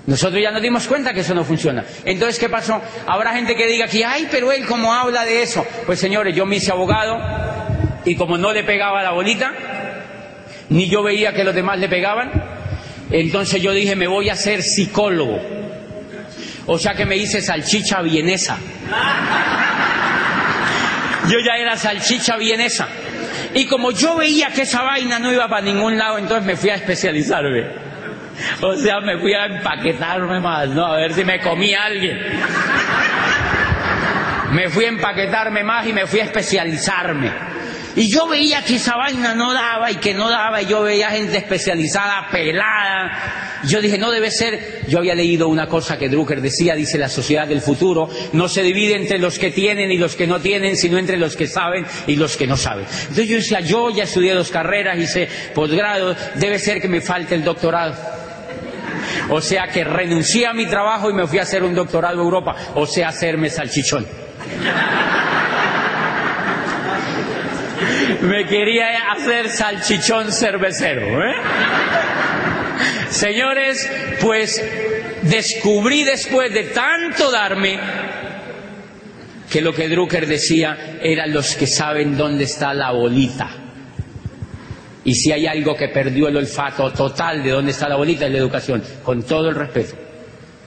[0.06, 1.84] nosotros ya nos dimos cuenta que eso no funciona.
[2.02, 2.80] Entonces, ¿qué pasó?
[3.06, 5.66] Habrá gente que diga que, ay, pero él cómo habla de eso.
[5.84, 7.18] Pues señores, yo me hice abogado,
[8.04, 9.52] y como no le pegaba la bolita,
[10.70, 12.30] ni yo veía que los demás le pegaban,
[13.10, 15.40] entonces yo dije, me voy a hacer psicólogo.
[16.66, 18.58] O sea que me hice salchicha vienesa.
[21.28, 22.88] Yo ya era salchicha vienesa.
[23.54, 26.68] Y como yo veía que esa vaina no iba para ningún lado, entonces me fui
[26.70, 27.88] a especializarme.
[28.60, 30.86] O sea, me fui a empaquetarme más, ¿no?
[30.86, 32.20] A ver si me comía alguien.
[34.52, 37.47] Me fui a empaquetarme más y me fui a especializarme.
[37.98, 41.10] Y yo veía que esa vaina no daba y que no daba, y yo veía
[41.10, 43.58] gente especializada, pelada.
[43.64, 44.84] Yo dije, no debe ser.
[44.86, 48.62] Yo había leído una cosa que Drucker decía, dice la sociedad del futuro, no se
[48.62, 51.84] divide entre los que tienen y los que no tienen, sino entre los que saben
[52.06, 52.86] y los que no saben.
[53.00, 57.34] Entonces yo decía, yo ya estudié dos carreras, hice posgrado, debe ser que me falte
[57.34, 57.96] el doctorado.
[59.30, 62.20] O sea que renuncié a mi trabajo y me fui a hacer un doctorado en
[62.20, 64.06] Europa, o sea, hacerme salchichón.
[68.22, 71.22] me quería hacer salchichón cervecero.
[71.22, 71.34] ¿eh?
[73.10, 73.90] Señores,
[74.20, 74.62] pues
[75.22, 77.78] descubrí después de tanto darme
[79.50, 83.48] que lo que Drucker decía eran los que saben dónde está la bolita.
[85.04, 88.32] Y si hay algo que perdió el olfato total de dónde está la bolita es
[88.32, 90.07] la educación, con todo el respeto.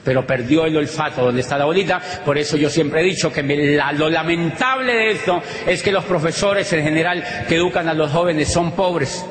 [0.04, 3.44] Pero perdió el olfato donde está la bolita, por eso yo siempre he dicho que
[3.44, 8.52] lo lamentable de esto es que los profesores en general que educan a los jóvenes
[8.52, 9.26] son pobres.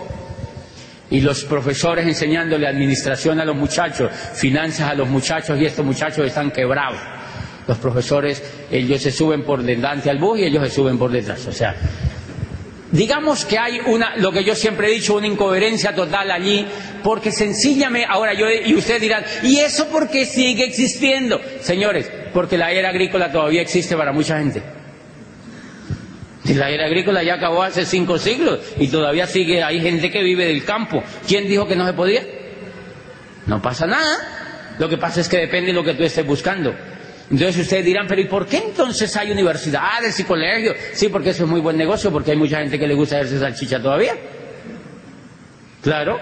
[1.11, 6.25] Y los profesores enseñándole administración a los muchachos, finanzas a los muchachos y estos muchachos
[6.25, 7.01] están quebrados.
[7.67, 11.47] Los profesores, ellos se suben por delante al bus y ellos se suben por detrás.
[11.47, 11.75] O sea,
[12.93, 16.67] Digamos que hay una, lo que yo siempre he dicho, una incoherencia total allí,
[17.05, 21.41] porque sencillamente, ahora yo, y ustedes dirán, ¿y eso por qué sigue existiendo?
[21.61, 24.63] Señores, porque la era agrícola todavía existe para mucha gente.
[26.55, 30.47] La era agrícola ya acabó hace cinco siglos y todavía sigue, hay gente que vive
[30.47, 31.03] del campo.
[31.29, 32.25] ¿Quién dijo que no se podía?
[33.47, 34.75] No pasa nada.
[34.79, 36.75] Lo que pasa es que depende de lo que tú estés buscando.
[37.31, 40.75] Entonces ustedes dirán, pero ¿y por qué entonces hay universidades y colegios?
[40.95, 43.39] Sí, porque eso es muy buen negocio, porque hay mucha gente que le gusta hacerse
[43.39, 44.15] salchicha todavía.
[45.81, 46.19] Claro.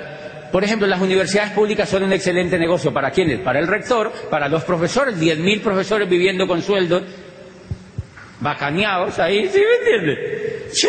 [0.53, 2.93] Por ejemplo, las universidades públicas son un excelente negocio.
[2.93, 3.41] ¿Para quiénes?
[3.41, 7.03] Para el rector, para los profesores, 10.000 profesores viviendo con sueldos
[8.41, 10.69] bacaneados ahí, ¿sí me entiende?
[10.73, 10.89] ¡Sí!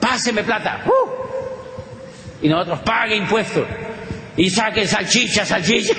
[0.00, 0.84] Páseme plata.
[0.86, 2.42] ¡Uh!
[2.42, 3.64] Y nosotros pague impuestos
[4.36, 5.94] y saque salchicha, salchicha,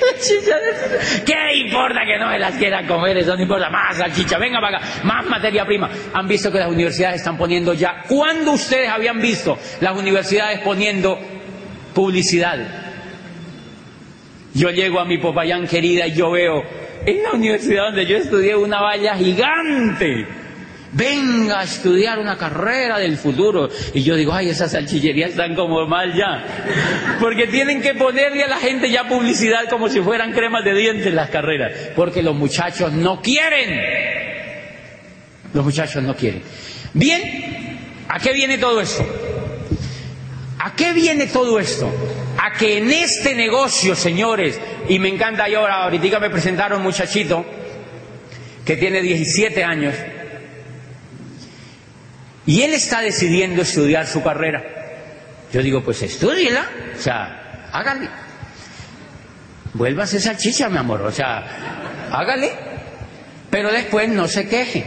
[1.25, 3.17] ¿Qué importa que no me las quieran comer?
[3.17, 3.69] Eso no importa.
[3.69, 5.89] Más salchicha, venga para acá, más materia prima.
[6.13, 8.03] Han visto que las universidades están poniendo ya.
[8.07, 11.17] ¿Cuándo ustedes habían visto las universidades poniendo
[11.93, 12.57] publicidad?
[14.53, 16.63] Yo llego a mi Popayán querida y yo veo
[17.05, 20.44] en la universidad donde yo estudié una valla gigante
[20.95, 23.69] venga a estudiar una carrera del futuro.
[23.93, 27.17] Y yo digo, ay, esas salchillerías están como mal ya.
[27.19, 31.13] Porque tienen que ponerle a la gente ya publicidad como si fueran cremas de dientes
[31.13, 31.71] las carreras.
[31.95, 33.79] Porque los muchachos no quieren.
[35.53, 36.41] Los muchachos no quieren.
[36.93, 37.77] Bien,
[38.07, 39.05] ¿a qué viene todo esto?
[40.59, 41.91] ¿A qué viene todo esto?
[42.41, 46.83] A que en este negocio, señores, y me encanta yo ahora, ahorita me presentaron un
[46.83, 47.45] muchachito
[48.65, 49.93] que tiene 17 años,
[52.45, 54.63] y él está decidiendo estudiar su carrera.
[55.51, 56.67] Yo digo, pues estudiela,
[56.97, 58.09] o sea, hágale.
[59.73, 62.51] Vuélvase esa chicha, mi amor, o sea, hágale.
[63.49, 64.85] Pero después no se queje.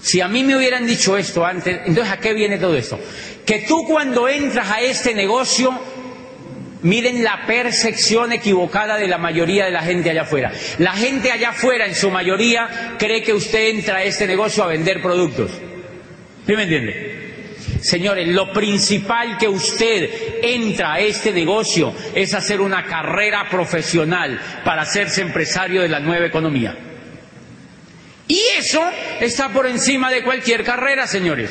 [0.00, 2.98] Si a mí me hubieran dicho esto antes, entonces ¿a qué viene todo esto?
[3.46, 5.72] Que tú cuando entras a este negocio,
[6.82, 10.52] miren la percepción equivocada de la mayoría de la gente allá afuera.
[10.78, 14.66] La gente allá afuera, en su mayoría, cree que usted entra a este negocio a
[14.66, 15.52] vender productos.
[16.46, 17.22] ¿Sí me entiende?
[17.80, 20.08] Señores, lo principal que usted
[20.42, 26.26] entra a este negocio es hacer una carrera profesional para hacerse empresario de la nueva
[26.26, 26.76] economía.
[28.28, 28.80] Y eso
[29.20, 31.50] está por encima de cualquier carrera, señores.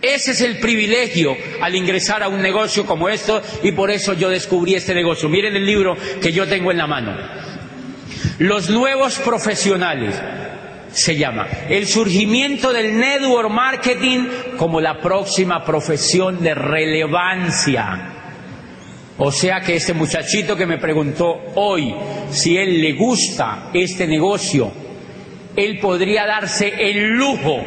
[0.00, 4.28] Ese es el privilegio al ingresar a un negocio como esto y por eso yo
[4.28, 5.28] descubrí este negocio.
[5.28, 7.16] Miren el libro que yo tengo en la mano.
[8.38, 10.14] Los nuevos profesionales
[10.94, 14.26] se llama el surgimiento del network marketing
[14.56, 18.10] como la próxima profesión de relevancia.
[19.18, 21.94] O sea que este muchachito que me preguntó hoy
[22.30, 24.72] si él le gusta este negocio,
[25.56, 27.60] él podría darse el lujo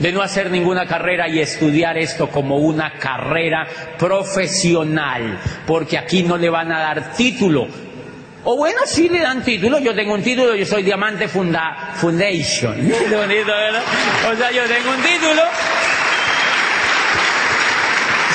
[0.00, 3.66] de no hacer ninguna carrera y estudiar esto como una carrera
[3.98, 7.68] profesional, porque aquí no le van a dar título,
[8.44, 9.78] o bueno, sí le dan título.
[9.78, 12.76] Yo tengo un título, yo soy Diamante Funda Foundation.
[13.12, 13.82] bonito, ¿verdad?
[14.32, 15.42] O sea, yo tengo un título.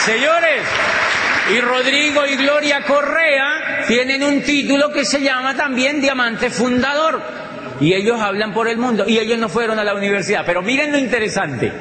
[0.05, 0.61] Señores,
[1.51, 7.21] y Rodrigo y Gloria Correa tienen un título que se llama también Diamante Fundador.
[7.81, 9.05] Y ellos hablan por el mundo.
[9.07, 10.43] Y ellos no fueron a la universidad.
[10.45, 11.71] Pero miren lo interesante.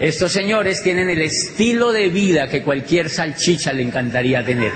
[0.00, 4.72] Estos señores tienen el estilo de vida que cualquier salchicha le encantaría tener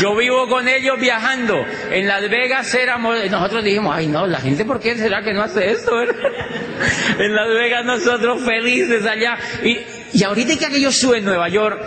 [0.00, 1.64] Yo vivo con ellos viajando.
[1.90, 5.42] En Las Vegas éramos, nosotros dijimos, ay no, la gente, ¿por qué será que no
[5.42, 6.00] hace esto?
[7.18, 9.36] en Las Vegas nosotros felices allá.
[9.62, 9.78] Y,
[10.12, 11.80] y ahorita que yo sube en Nueva York,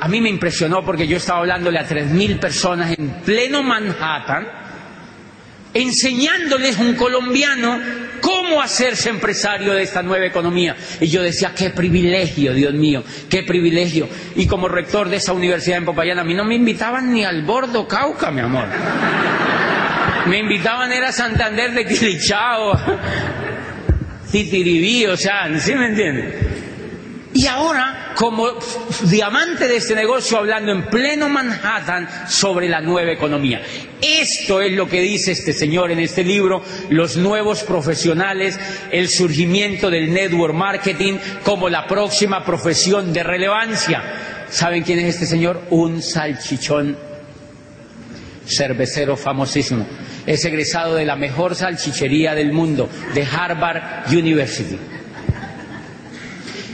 [0.00, 4.61] a mí me impresionó porque yo estaba hablándole a tres mil personas en pleno Manhattan,
[5.74, 7.80] enseñándoles un colombiano
[8.20, 10.76] cómo hacerse empresario de esta nueva economía.
[11.00, 14.08] Y yo decía, qué privilegio, Dios mío, qué privilegio.
[14.36, 17.42] Y como rector de esa universidad en Popayán, a mí no me invitaban ni al
[17.42, 18.66] Bordo Cauca, mi amor.
[20.26, 22.78] Me invitaban era a Santander de Quilichao,
[24.30, 26.41] Titiribí, o sea, ¿sí me entiendes?
[27.34, 28.46] Y ahora, como
[29.04, 33.62] diamante de este negocio, hablando en pleno Manhattan sobre la nueva economía.
[34.02, 38.58] Esto es lo que dice este señor en este libro, los nuevos profesionales,
[38.90, 44.02] el surgimiento del network marketing como la próxima profesión de relevancia.
[44.50, 45.62] ¿Saben quién es este señor?
[45.70, 46.98] Un salchichón
[48.46, 49.86] cervecero famosísimo.
[50.26, 54.78] Es egresado de la mejor salchichería del mundo, de Harvard University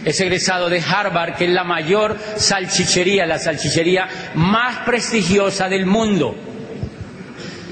[0.08, 6.34] es egresado de Harvard, que es la mayor salchichería, la salchichería más prestigiosa del mundo.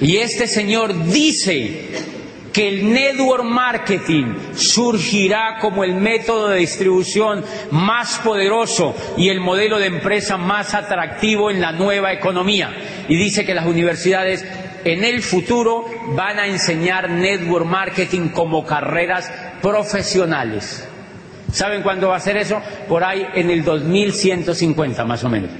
[0.02, 1.88] Y este señor dice
[2.52, 9.78] que el network marketing surgirá como el método de distribución más poderoso y el modelo
[9.78, 12.70] de empresa más atractivo en la nueva economía.
[13.08, 14.44] Y dice que las universidades
[14.84, 19.32] en el futuro van a enseñar network marketing como carreras
[19.62, 20.86] profesionales.
[21.52, 22.60] ¿Saben cuándo va a ser eso?
[22.88, 25.50] Por ahí en el 2150 más o menos.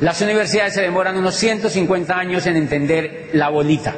[0.00, 3.94] Las universidades se demoran unos 150 años en entender la bolita.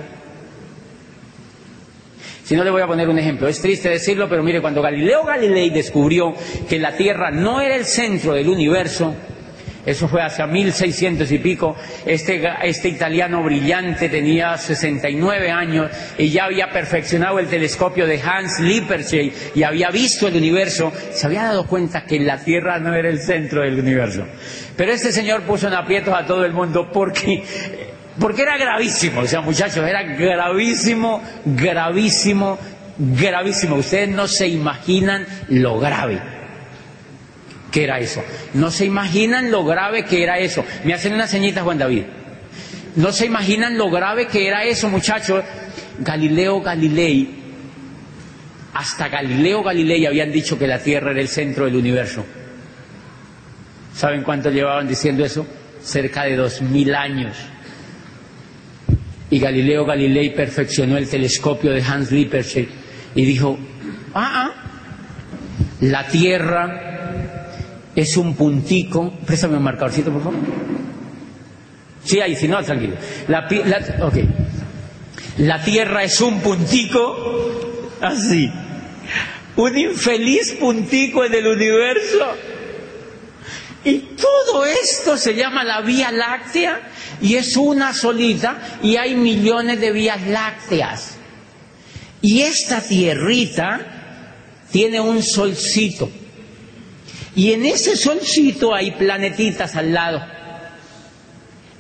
[2.45, 5.25] Si no le voy a poner un ejemplo, es triste decirlo, pero mire, cuando Galileo
[5.25, 6.33] Galilei descubrió
[6.69, 9.15] que la Tierra no era el centro del universo,
[9.87, 11.77] eso fue hacia 1600 y pico.
[12.05, 18.59] Este, este italiano brillante tenía 69 años y ya había perfeccionado el telescopio de Hans
[18.59, 20.93] Lippershey y había visto el universo.
[21.13, 24.27] Se había dado cuenta que la Tierra no era el centro del universo.
[24.77, 27.45] Pero este señor puso en aprietos a todo el mundo porque
[28.19, 32.59] porque era gravísimo, o sea, muchachos, era gravísimo, gravísimo,
[32.99, 33.77] gravísimo.
[33.77, 36.36] Ustedes no se imaginan lo grave
[37.85, 38.23] era eso.
[38.55, 40.65] No se imaginan lo grave que era eso.
[40.85, 42.05] Me hacen una ceñita, Juan David.
[42.97, 45.45] No se imaginan lo grave que era eso, muchachos.
[45.99, 47.29] Galileo Galilei,
[48.75, 52.25] hasta Galileo Galilei habían dicho que la Tierra era el centro del universo.
[53.95, 55.47] ¿Saben cuánto llevaban diciendo eso?
[55.83, 57.37] Cerca de dos mil años.
[59.31, 62.69] Y Galileo Galilei perfeccionó el telescopio de Hans Lippershey
[63.15, 63.59] y dijo,
[64.15, 64.63] ah, ah
[65.81, 66.96] la Tierra
[67.97, 69.13] es un puntico.
[69.27, 70.39] Préstame un marcadorcito, por favor.
[72.05, 72.95] Sí, ahí, si no, tranquilo.
[73.27, 74.13] La, la,
[75.39, 77.17] la tierra es un puntico
[78.01, 78.53] así.
[79.57, 82.27] Un infeliz puntico en el universo.
[83.85, 86.81] Y todo esto se llama la Vía Láctea
[87.23, 91.17] y es una solita y hay millones de vías lácteas.
[92.21, 93.81] Y esta tierrita
[94.71, 96.11] tiene un solcito
[97.37, 100.25] y en ese solcito hay planetitas al lado.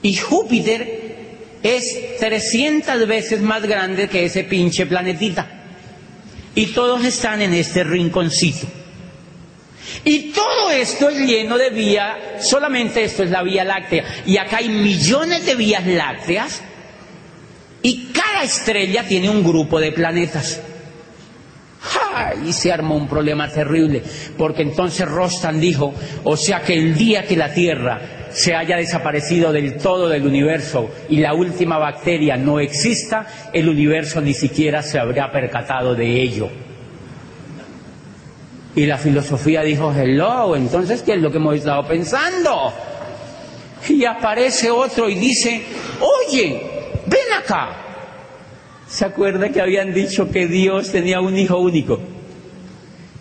[0.02, 1.06] Y Júpiter
[1.62, 5.48] es 300 veces más grande que ese pinche planetita.
[6.54, 8.66] Y todos están en este rinconcito.
[10.04, 14.04] Y todo esto es lleno de vía, solamente esto es la Vía Láctea.
[14.26, 16.60] Y acá hay millones de vías lácteas
[17.80, 20.60] y cada estrella tiene un grupo de planetas.
[22.46, 24.02] Y se armó un problema terrible,
[24.38, 29.52] porque entonces Rostan dijo, o sea que el día que la Tierra se haya desaparecido
[29.52, 34.98] del todo del universo y la última bacteria no exista, el universo ni siquiera se
[34.98, 36.50] habría percatado de ello.
[38.74, 42.74] Y la filosofía dijo, hello, entonces, ¿qué es lo que hemos estado pensando?
[43.88, 45.62] Y aparece otro y dice,
[46.00, 46.60] oye,
[47.06, 47.85] ven acá,
[48.88, 52.00] ¿Se acuerda que habían dicho que Dios tenía un hijo único?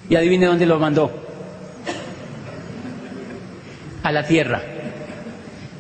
[0.10, 1.12] Y adivine dónde lo mandó.
[4.04, 4.62] A la tierra.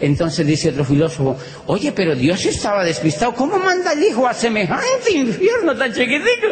[0.02, 5.12] Entonces dice otro filósofo, oye, pero Dios estaba despistado, ¿cómo manda el hijo a semejante
[5.12, 6.48] infierno tan chiquitico?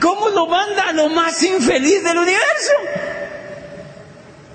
[0.00, 2.72] ¿Cómo lo manda a lo más infeliz del universo?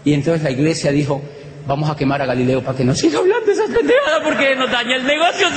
[0.03, 1.21] Y entonces la iglesia dijo,
[1.69, 4.95] vamos a quemar a Galileo para que no siga hablando esas pendejadas porque nos daña
[4.95, 5.47] el negocio.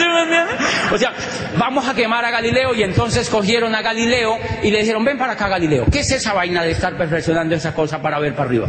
[0.92, 1.14] O sea,
[1.58, 5.32] vamos a quemar a Galileo y entonces cogieron a Galileo y le dijeron, ven para
[5.32, 8.68] acá Galileo, ¿qué es esa vaina de estar perfeccionando esa cosa para ver para arriba?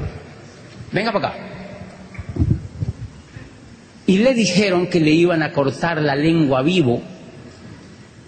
[0.94, 1.38] Venga para acá.
[4.06, 7.02] y le dijeron que le iban a cortar la lengua vivo,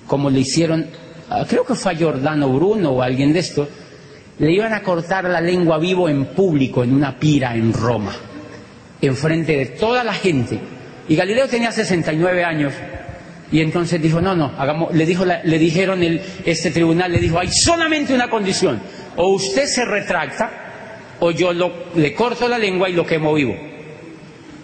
[0.07, 0.88] como le hicieron,
[1.30, 3.70] ah, creo que fue a Giordano Bruno o alguien de estos,
[4.39, 8.13] le iban a cortar la lengua vivo en público, en una pira en Roma,
[9.02, 10.60] enfrente de toda la gente.
[11.08, 12.74] Y Galileo tenía 69 años.
[13.52, 17.39] Y entonces dijo, no, no, hagamos, le, dijo le dijeron, el, este tribunal le dijo,
[17.39, 18.82] hay solamente una condición,
[19.16, 23.56] o usted se retracta, o yo lo, le corto la lengua y lo quemo vivo.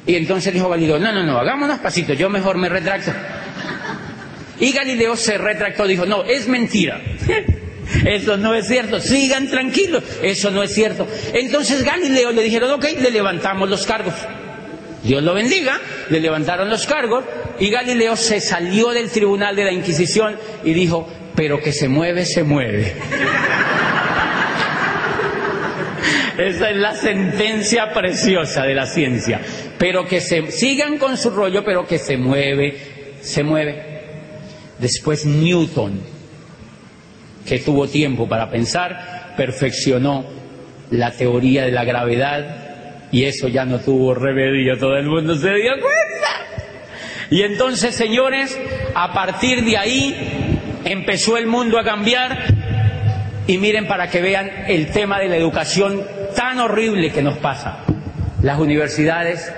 [0.07, 3.11] Y entonces dijo Galileo, no, no, no, hagámonos pasitos, yo mejor me retracto.
[4.59, 6.99] Y Galileo se retractó, dijo, no, es mentira.
[8.05, 11.07] Eso no es cierto, sigan tranquilos, eso no es cierto.
[11.33, 14.13] Entonces Galileo le dijeron, ok, le levantamos los cargos.
[15.03, 15.79] Dios lo bendiga,
[16.09, 17.23] le levantaron los cargos
[17.59, 22.25] y Galileo se salió del tribunal de la Inquisición y dijo, pero que se mueve,
[22.25, 22.93] se mueve.
[26.37, 29.41] Esa es la sentencia preciosa de la ciencia.
[29.77, 32.77] Pero que se sigan con su rollo, pero que se mueve,
[33.21, 33.83] se mueve.
[34.79, 36.01] Después Newton,
[37.45, 40.25] que tuvo tiempo para pensar, perfeccionó
[40.91, 45.53] la teoría de la gravedad y eso ya no tuvo remedio, todo el mundo se
[45.53, 46.01] dio cuenta.
[47.29, 48.57] Y entonces, señores,
[48.93, 52.45] a partir de ahí empezó el mundo a cambiar
[53.47, 56.01] y miren para que vean el tema de la educación
[56.35, 57.79] tan horrible que nos pasa.
[58.41, 59.51] Las universidades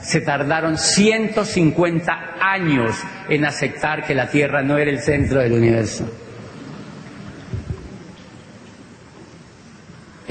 [0.00, 2.96] se tardaron 150 años
[3.28, 6.23] en aceptar que la Tierra no era el centro del universo.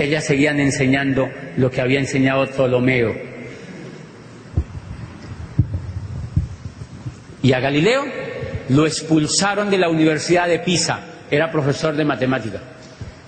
[0.04, 3.16] Ellas seguían enseñando lo que había enseñado Ptolomeo.
[7.42, 8.04] Y a Galileo
[8.68, 11.00] lo expulsaron de la Universidad de Pisa,
[11.32, 12.60] era profesor de matemática.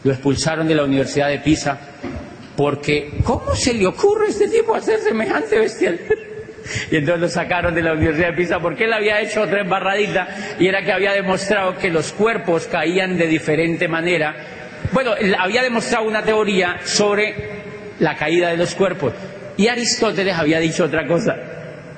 [0.04, 1.80] Lo expulsaron de la Universidad de Pisa
[2.58, 5.98] porque, ¿cómo se le ocurre a este tipo hacer semejante bestial?
[6.92, 10.28] Y entonces lo sacaron de la Universidad de Pisa porque él había hecho otra embarradita
[10.60, 14.55] y era que había demostrado que los cuerpos caían de diferente manera
[14.92, 17.56] bueno, había demostrado una teoría sobre
[18.00, 19.14] la caída de los cuerpos.
[19.58, 21.36] Y Aristóteles había dicho otra cosa.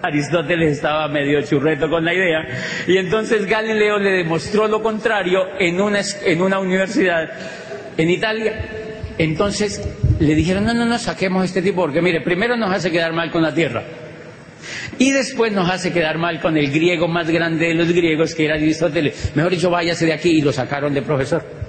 [0.01, 2.47] Aristóteles estaba medio churreto con la idea.
[2.87, 7.29] Y entonces Galileo le demostró lo contrario en una, en una universidad
[7.97, 8.53] en Italia.
[9.17, 9.81] Entonces
[10.19, 13.31] le dijeron, no, no, no, saquemos este tipo, porque mire, primero nos hace quedar mal
[13.31, 13.83] con la tierra.
[14.99, 18.45] Y después nos hace quedar mal con el griego más grande de los griegos, que
[18.45, 19.31] era Aristóteles.
[19.35, 21.66] Mejor dicho, váyase de aquí y lo sacaron de profesor.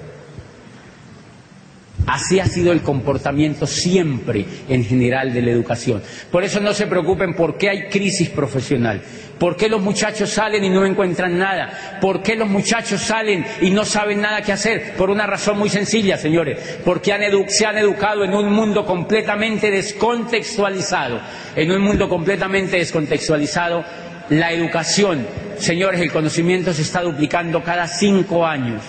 [2.09, 6.03] Así ha sido el comportamiento siempre en general de la educación.
[6.33, 9.03] Por eso no se preocupen por qué hay crisis profesional,
[9.39, 13.69] por qué los muchachos salen y no encuentran nada, por qué los muchachos salen y
[13.69, 14.95] no saben nada qué hacer.
[14.97, 17.15] Por una razón muy sencilla, señores, porque
[17.49, 21.21] se han educado en un mundo completamente descontextualizado.
[21.55, 23.85] En un mundo completamente descontextualizado,
[24.31, 25.27] la educación,
[25.59, 28.83] señores, el conocimiento se está duplicando cada cinco años.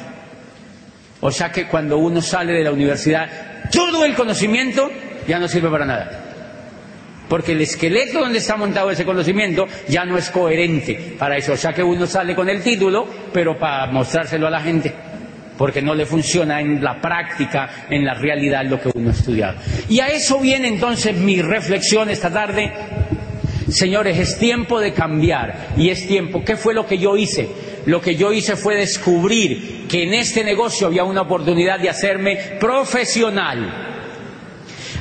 [1.21, 3.27] O sea que cuando uno sale de la universidad,
[3.71, 4.89] todo el conocimiento
[5.27, 6.25] ya no sirve para nada.
[7.27, 11.53] Porque el esqueleto donde está montado ese conocimiento ya no es coherente para eso.
[11.53, 14.93] O sea que uno sale con el título, pero para mostrárselo a la gente.
[15.55, 19.57] Porque no le funciona en la práctica, en la realidad lo que uno ha estudiado.
[19.89, 22.71] Y a eso viene entonces mi reflexión esta tarde.
[23.69, 25.67] Señores, es tiempo de cambiar.
[25.77, 26.43] Y es tiempo.
[26.43, 27.47] ¿Qué fue lo que yo hice?
[27.85, 32.37] Lo que yo hice fue descubrir que en este negocio había una oportunidad de hacerme
[32.59, 33.87] profesional.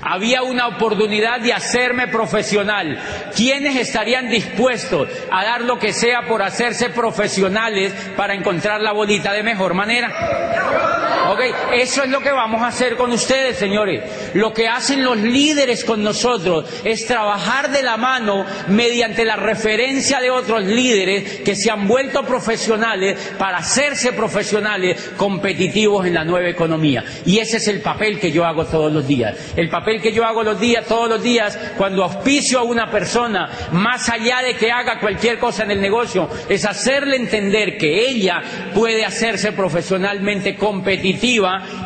[0.02, 2.98] Había una oportunidad de hacerme profesional.
[3.36, 9.32] ¿Quiénes estarían dispuestos a dar lo que sea por hacerse profesionales para encontrar la bolita
[9.32, 11.17] de mejor manera?
[11.28, 11.40] ¿Ok?
[11.74, 14.02] Eso es lo que vamos a hacer con ustedes, señores.
[14.32, 20.20] Lo que hacen los líderes con nosotros es trabajar de la mano mediante la referencia
[20.20, 26.48] de otros líderes que se han vuelto profesionales para hacerse profesionales competitivos en la nueva
[26.48, 27.04] economía.
[27.26, 29.36] Y ese es el papel que yo hago todos los días.
[29.54, 33.50] El papel que yo hago los días, todos los días, cuando auspicio a una persona,
[33.72, 38.70] más allá de que haga cualquier cosa en el negocio, es hacerle entender que ella
[38.74, 41.17] puede hacerse profesionalmente competitiva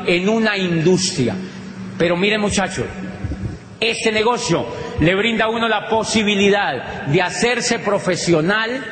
[0.06, 1.34] en una industria.
[1.98, 2.86] Pero miren muchachos,
[3.80, 4.66] este negocio
[5.00, 8.84] le brinda a uno la posibilidad de hacerse profesional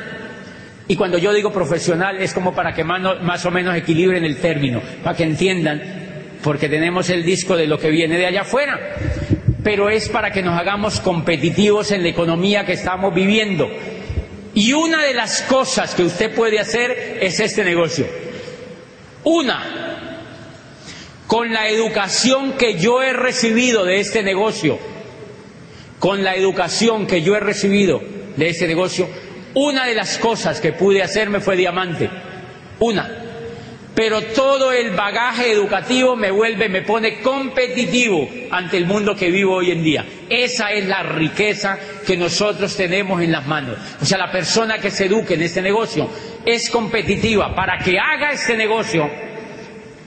[0.87, 4.81] y cuando yo digo profesional es como para que más, o menos equilibren el término,
[5.03, 5.81] para que entiendan,
[6.43, 8.77] porque tenemos el disco de lo que viene de allá afuera,
[9.63, 13.69] pero es para que nos hagamos competitivos en la economía que estamos viviendo.
[14.53, 18.05] Y una de las cosas que usted puede hacer es este negocio.
[19.23, 20.10] Una,
[21.31, 24.77] con la educación que yo he recibido de este negocio,
[25.97, 28.01] con la educación que yo he recibido
[28.35, 29.07] de ese negocio,
[29.53, 32.09] una de las cosas que pude hacerme fue diamante.
[32.79, 33.09] Una.
[33.95, 39.55] Pero todo el bagaje educativo me vuelve, me pone competitivo ante el mundo que vivo
[39.55, 40.05] hoy en día.
[40.29, 43.77] Esa es la riqueza que nosotros tenemos en las manos.
[44.01, 46.09] O sea, la persona que se eduque en este negocio
[46.45, 49.30] es competitiva para que haga este negocio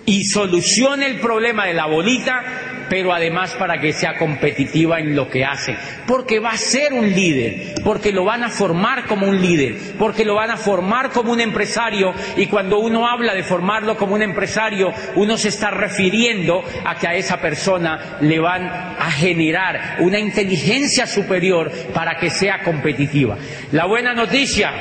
[0.06, 2.42] y solucione el problema de la bolita,
[2.88, 5.76] pero además para que sea competitiva en lo que hace,
[6.06, 10.24] porque va a ser un líder, porque lo van a formar como un líder, porque
[10.24, 14.22] lo van a formar como un empresario y cuando uno habla de formarlo como un
[14.22, 20.18] empresario, uno se está refiriendo a que a esa persona le van a generar una
[20.18, 23.36] inteligencia superior para que sea competitiva.
[23.72, 24.72] La buena noticia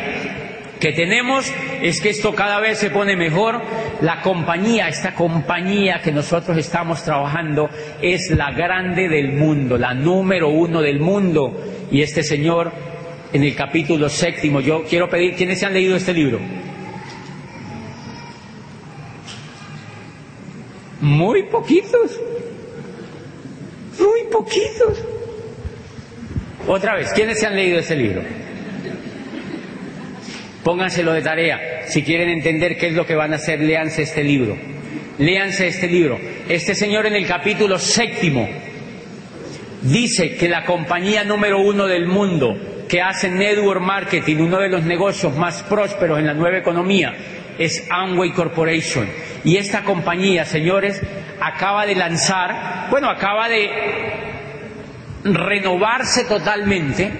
[0.84, 1.50] que tenemos
[1.82, 3.62] es que esto cada vez se pone mejor.
[4.02, 7.70] La compañía, esta compañía que nosotros estamos trabajando
[8.02, 11.58] es la grande del mundo, la número uno del mundo.
[11.90, 12.74] Y este señor,
[13.32, 16.42] en el capítulo séptimo, yo quiero pedir, ¿quiénes se han leído este libro?
[21.00, 22.20] Muy poquitos.
[24.00, 25.02] Muy poquitos.
[26.68, 28.43] Otra vez, ¿quiénes se han leído este libro?
[30.64, 31.84] Pónganselo de tarea.
[31.88, 34.58] Si quieren entender qué es lo que van a hacer, léanse este libro.
[35.18, 36.20] Léanse este libro.
[36.48, 38.48] Este señor en el capítulo séptimo
[39.82, 44.84] dice que la compañía número uno del mundo que hace network marketing, uno de los
[44.84, 47.14] negocios más prósperos en la nueva economía,
[47.58, 49.08] es Amway Corporation.
[49.44, 51.02] Y esta compañía, señores,
[51.42, 53.70] acaba de lanzar, bueno, acaba de
[55.24, 57.12] renovarse totalmente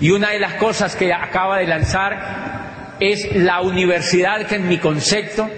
[0.00, 4.78] y una de las cosas que acaba de lanzar es la universidad que en mi
[4.78, 5.48] concepto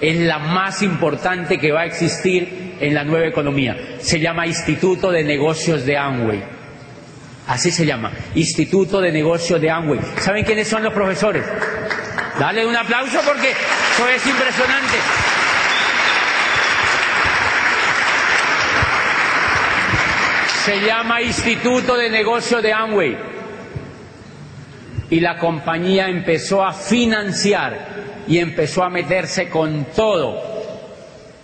[0.00, 3.76] es la más importante que va a existir en la nueva economía.
[4.00, 6.42] Se llama Instituto de Negocios de Amway.
[7.46, 10.00] Así se llama, Instituto de Negocios de Amway.
[10.18, 11.44] ¿Saben quiénes son los profesores?
[12.38, 14.96] Dale un aplauso porque eso es impresionante.
[20.64, 23.32] Se llama Instituto de Negocios de Amway
[25.12, 27.76] y la compañía empezó a financiar
[28.26, 30.40] y empezó a meterse con todo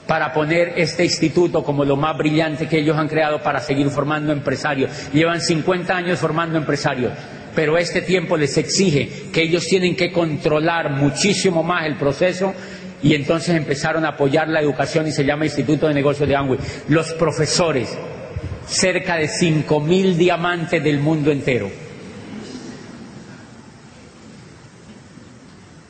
[0.06, 4.32] para poner este instituto como lo más brillante que ellos han creado para seguir formando
[4.32, 4.90] empresarios.
[5.12, 7.12] Llevan 50 años formando empresarios,
[7.54, 12.54] pero este tiempo les exige que ellos tienen que controlar muchísimo más el proceso
[13.02, 16.56] y entonces empezaron a apoyar la educación y se llama Instituto de Negocios de Angüe.
[16.88, 17.94] Los profesores,
[18.66, 21.70] cerca de 5.000 diamantes del mundo entero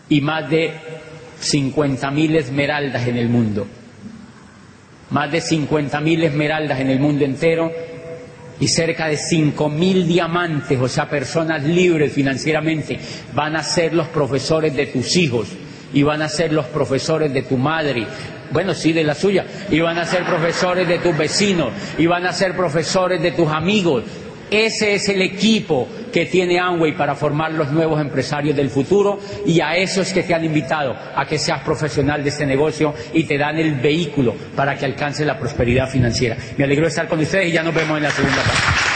[0.09, 0.73] y más de
[1.43, 3.67] 50.000 esmeraldas en el mundo.
[5.11, 7.71] Más de 50.000 esmeraldas en el mundo entero
[8.61, 12.99] y cerca de 5.000 diamantes, o sea, personas libres financieramente,
[13.35, 15.49] van a ser los profesores de tus hijos
[15.93, 18.07] y van a ser los profesores de tu madre,
[18.51, 22.27] bueno, sí, de la suya, y van a ser profesores de tus vecinos, y van
[22.27, 24.05] a ser profesores de tus amigos,
[24.51, 25.89] ese es el equipo
[26.19, 30.35] que tiene Amway para formar los nuevos empresarios del futuro y a esos que te
[30.35, 34.75] han invitado a que seas profesional de este negocio y te dan el vehículo para
[34.77, 36.37] que alcances la prosperidad financiera.
[36.57, 38.88] Me alegro de estar con ustedes y ya nos vemos en la segunda parte.